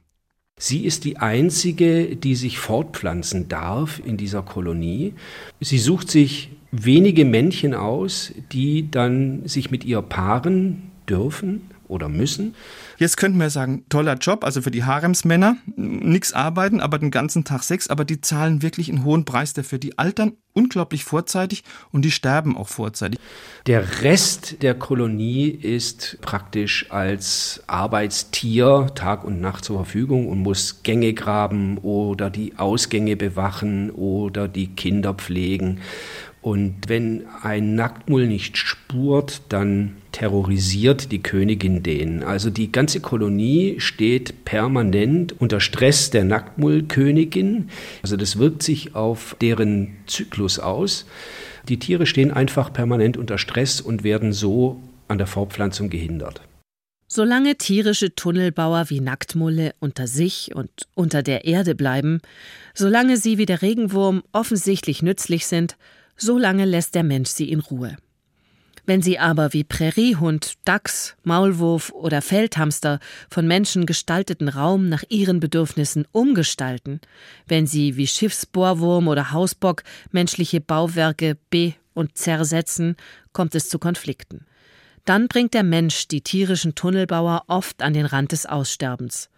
Sie 0.57 0.85
ist 0.85 1.03
die 1.03 1.17
einzige, 1.17 2.15
die 2.15 2.35
sich 2.35 2.59
fortpflanzen 2.59 3.49
darf 3.49 4.01
in 4.05 4.15
dieser 4.17 4.41
Kolonie. 4.41 5.13
Sie 5.59 5.79
sucht 5.79 6.09
sich 6.09 6.49
wenige 6.71 7.25
Männchen 7.25 7.73
aus, 7.73 8.31
die 8.51 8.89
dann 8.89 9.45
sich 9.47 9.69
mit 9.69 9.83
ihr 9.83 10.01
paaren 10.01 10.91
dürfen 11.09 11.69
oder 11.87 12.09
müssen. 12.09 12.55
Jetzt 12.97 13.17
könnten 13.17 13.39
wir 13.39 13.49
sagen, 13.49 13.85
toller 13.89 14.15
Job, 14.15 14.43
also 14.43 14.61
für 14.61 14.71
die 14.71 14.83
Haremsmänner, 14.83 15.57
nichts 15.75 16.33
arbeiten, 16.33 16.79
aber 16.79 16.99
den 16.99 17.11
ganzen 17.11 17.43
Tag 17.43 17.63
Sex, 17.63 17.87
aber 17.87 18.05
die 18.05 18.21
zahlen 18.21 18.61
wirklich 18.61 18.89
einen 18.89 19.03
hohen 19.03 19.25
Preis 19.25 19.53
dafür. 19.53 19.79
Die 19.79 19.97
altern 19.97 20.33
unglaublich 20.53 21.03
vorzeitig 21.03 21.63
und 21.91 22.05
die 22.05 22.11
sterben 22.11 22.55
auch 22.55 22.69
vorzeitig. 22.69 23.19
Der 23.67 24.01
Rest 24.01 24.61
der 24.63 24.73
Kolonie 24.73 25.49
ist 25.49 26.17
praktisch 26.21 26.91
als 26.91 27.61
Arbeitstier 27.67 28.87
Tag 28.95 29.25
und 29.25 29.41
Nacht 29.41 29.65
zur 29.65 29.77
Verfügung 29.77 30.29
und 30.29 30.39
muss 30.39 30.81
Gänge 30.83 31.13
graben 31.13 31.77
oder 31.79 32.29
die 32.29 32.57
Ausgänge 32.57 33.17
bewachen 33.17 33.91
oder 33.91 34.47
die 34.47 34.67
Kinder 34.67 35.13
pflegen 35.13 35.81
und 36.45 36.89
wenn 36.89 37.25
ein 37.41 37.73
Nacktmull 37.73 38.27
nicht 38.27 38.55
spurt, 38.55 39.41
dann 39.49 39.97
terrorisiert 40.15 41.11
die 41.11 41.21
Königin 41.21 41.83
den. 41.83 42.23
Also 42.23 42.49
die 42.49 42.71
ganze 42.71 43.01
Kolonie 43.01 43.81
steht 43.81 44.45
permanent 44.45 45.35
unter 45.41 45.59
Stress 45.59 46.09
der 46.09 46.23
Nacktmullkönigin. 46.23 47.69
Also 48.01 48.15
das 48.15 48.37
wirkt 48.37 48.63
sich 48.63 48.95
auf 48.95 49.35
deren 49.41 49.97
Zyklus 50.07 50.57
aus. 50.57 51.05
Die 51.67 51.79
Tiere 51.79 52.05
stehen 52.05 52.31
einfach 52.31 52.71
permanent 52.71 53.17
unter 53.17 53.37
Stress 53.37 53.81
und 53.81 54.05
werden 54.05 54.31
so 54.31 54.79
an 55.09 55.17
der 55.17 55.27
Fortpflanzung 55.27 55.89
gehindert. 55.89 56.39
Solange 57.09 57.57
tierische 57.57 58.15
Tunnelbauer 58.15 58.89
wie 58.89 59.01
Nacktmulle 59.01 59.75
unter 59.79 60.07
sich 60.07 60.55
und 60.55 60.69
unter 60.93 61.23
der 61.23 61.43
Erde 61.43 61.75
bleiben, 61.75 62.21
solange 62.73 63.17
sie 63.17 63.37
wie 63.37 63.45
der 63.45 63.61
Regenwurm 63.61 64.23
offensichtlich 64.31 65.01
nützlich 65.01 65.45
sind, 65.45 65.75
so 66.15 66.37
lange 66.37 66.63
lässt 66.63 66.95
der 66.95 67.03
Mensch 67.03 67.31
sie 67.31 67.51
in 67.51 67.59
Ruhe. 67.59 67.97
Wenn 68.85 69.01
sie 69.01 69.17
aber 69.17 69.51
wie 69.53 69.63
Präriehund, 69.63 70.53
Dachs, 70.63 71.15
Maulwurf 71.23 71.91
oder 71.91 72.21
Feldhamster 72.21 72.99
von 73.29 73.47
Menschen 73.47 73.87
gestalteten 73.87 74.47
Raum 74.47 74.89
nach 74.89 75.03
ihren 75.09 75.39
Bedürfnissen 75.39 76.05
umgestalten, 76.11 77.01
wenn 77.47 77.65
sie 77.65 77.97
wie 77.97 78.05
Schiffsbohrwurm 78.05 79.07
oder 79.07 79.31
Hausbock 79.31 79.83
menschliche 80.11 80.61
Bauwerke 80.61 81.37
be- 81.49 81.73
und 81.95 82.17
zersetzen, 82.17 82.95
kommt 83.33 83.55
es 83.55 83.69
zu 83.69 83.79
Konflikten. 83.79 84.45
Dann 85.03 85.27
bringt 85.27 85.53
der 85.55 85.63
Mensch 85.63 86.07
die 86.07 86.21
tierischen 86.21 86.75
Tunnelbauer 86.75 87.43
oft 87.47 87.81
an 87.81 87.93
den 87.93 88.05
Rand 88.05 88.31
des 88.31 88.45
Aussterbens 88.45 89.29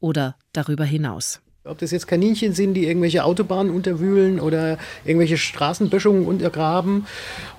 oder 0.00 0.36
darüber 0.52 0.84
hinaus. 0.84 1.40
Ob 1.64 1.78
das 1.78 1.90
jetzt 1.90 2.06
Kaninchen 2.06 2.52
sind, 2.52 2.74
die 2.74 2.86
irgendwelche 2.86 3.24
Autobahnen 3.24 3.74
unterwühlen 3.74 4.38
oder 4.38 4.78
irgendwelche 5.04 5.36
Straßenböschungen 5.36 6.24
untergraben 6.24 7.06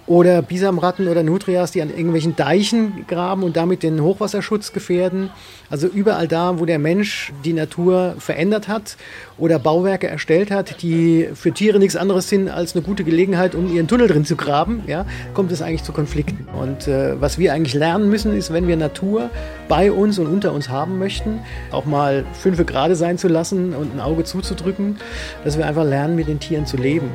oder 0.07 0.41
Bisamratten 0.41 1.09
oder 1.09 1.21
Nutrias, 1.21 1.71
die 1.71 1.81
an 1.81 1.89
irgendwelchen 1.89 2.35
Deichen 2.35 3.05
graben 3.07 3.43
und 3.43 3.57
damit 3.57 3.83
den 3.83 4.01
Hochwasserschutz 4.01 4.71
gefährden. 4.71 5.29
Also 5.69 5.87
überall 5.87 6.29
da, 6.29 6.59
wo 6.59 6.65
der 6.65 6.79
Mensch 6.79 7.33
die 7.43 7.51
Natur 7.51 8.15
verändert 8.17 8.69
hat 8.69 8.95
oder 9.37 9.59
Bauwerke 9.59 10.07
erstellt 10.07 10.49
hat, 10.49 10.81
die 10.81 11.27
für 11.33 11.51
Tiere 11.51 11.77
nichts 11.77 11.97
anderes 11.97 12.29
sind 12.29 12.49
als 12.49 12.73
eine 12.73 12.83
gute 12.83 13.03
Gelegenheit, 13.03 13.53
um 13.53 13.73
ihren 13.73 13.89
Tunnel 13.89 14.07
drin 14.07 14.23
zu 14.23 14.37
graben, 14.37 14.83
ja, 14.87 15.05
kommt 15.33 15.51
es 15.51 15.61
eigentlich 15.61 15.83
zu 15.83 15.91
Konflikten. 15.91 16.47
Und 16.57 16.87
äh, 16.87 17.19
was 17.19 17.37
wir 17.37 17.53
eigentlich 17.53 17.73
lernen 17.73 18.09
müssen, 18.09 18.35
ist, 18.35 18.53
wenn 18.53 18.67
wir 18.67 18.77
Natur 18.77 19.29
bei 19.67 19.91
uns 19.91 20.19
und 20.19 20.27
unter 20.27 20.53
uns 20.53 20.69
haben 20.69 20.99
möchten, 20.99 21.39
auch 21.71 21.85
mal 21.85 22.25
fünf 22.31 22.65
Grade 22.65 22.95
sein 22.95 23.17
zu 23.17 23.27
lassen 23.27 23.73
und 23.73 23.93
ein 23.93 23.99
Auge 23.99 24.23
zuzudrücken, 24.23 24.97
dass 25.43 25.57
wir 25.57 25.67
einfach 25.67 25.83
lernen, 25.83 26.15
mit 26.15 26.27
den 26.29 26.39
Tieren 26.39 26.65
zu 26.65 26.77
leben. 26.77 27.11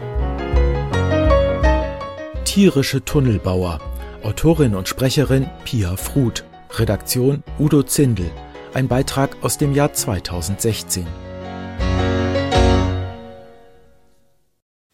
Tierische 2.52 3.02
Tunnelbauer. 3.02 3.80
Autorin 4.22 4.74
und 4.74 4.86
Sprecherin 4.86 5.48
Pia 5.64 5.96
Fruth. 5.96 6.44
Redaktion 6.72 7.42
Udo 7.58 7.82
Zindel. 7.82 8.30
Ein 8.74 8.88
Beitrag 8.88 9.42
aus 9.42 9.56
dem 9.56 9.72
Jahr 9.72 9.94
2016. 9.94 11.06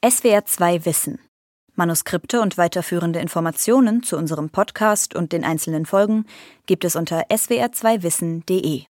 SWR 0.08 0.44
2 0.44 0.84
Wissen. 0.84 1.18
Manuskripte 1.74 2.40
und 2.42 2.58
weiterführende 2.58 3.18
Informationen 3.18 4.04
zu 4.04 4.16
unserem 4.16 4.50
Podcast 4.50 5.16
und 5.16 5.32
den 5.32 5.42
einzelnen 5.42 5.84
Folgen 5.84 6.26
gibt 6.66 6.84
es 6.84 6.94
unter 6.94 7.22
swr2wissen.de. 7.28 8.84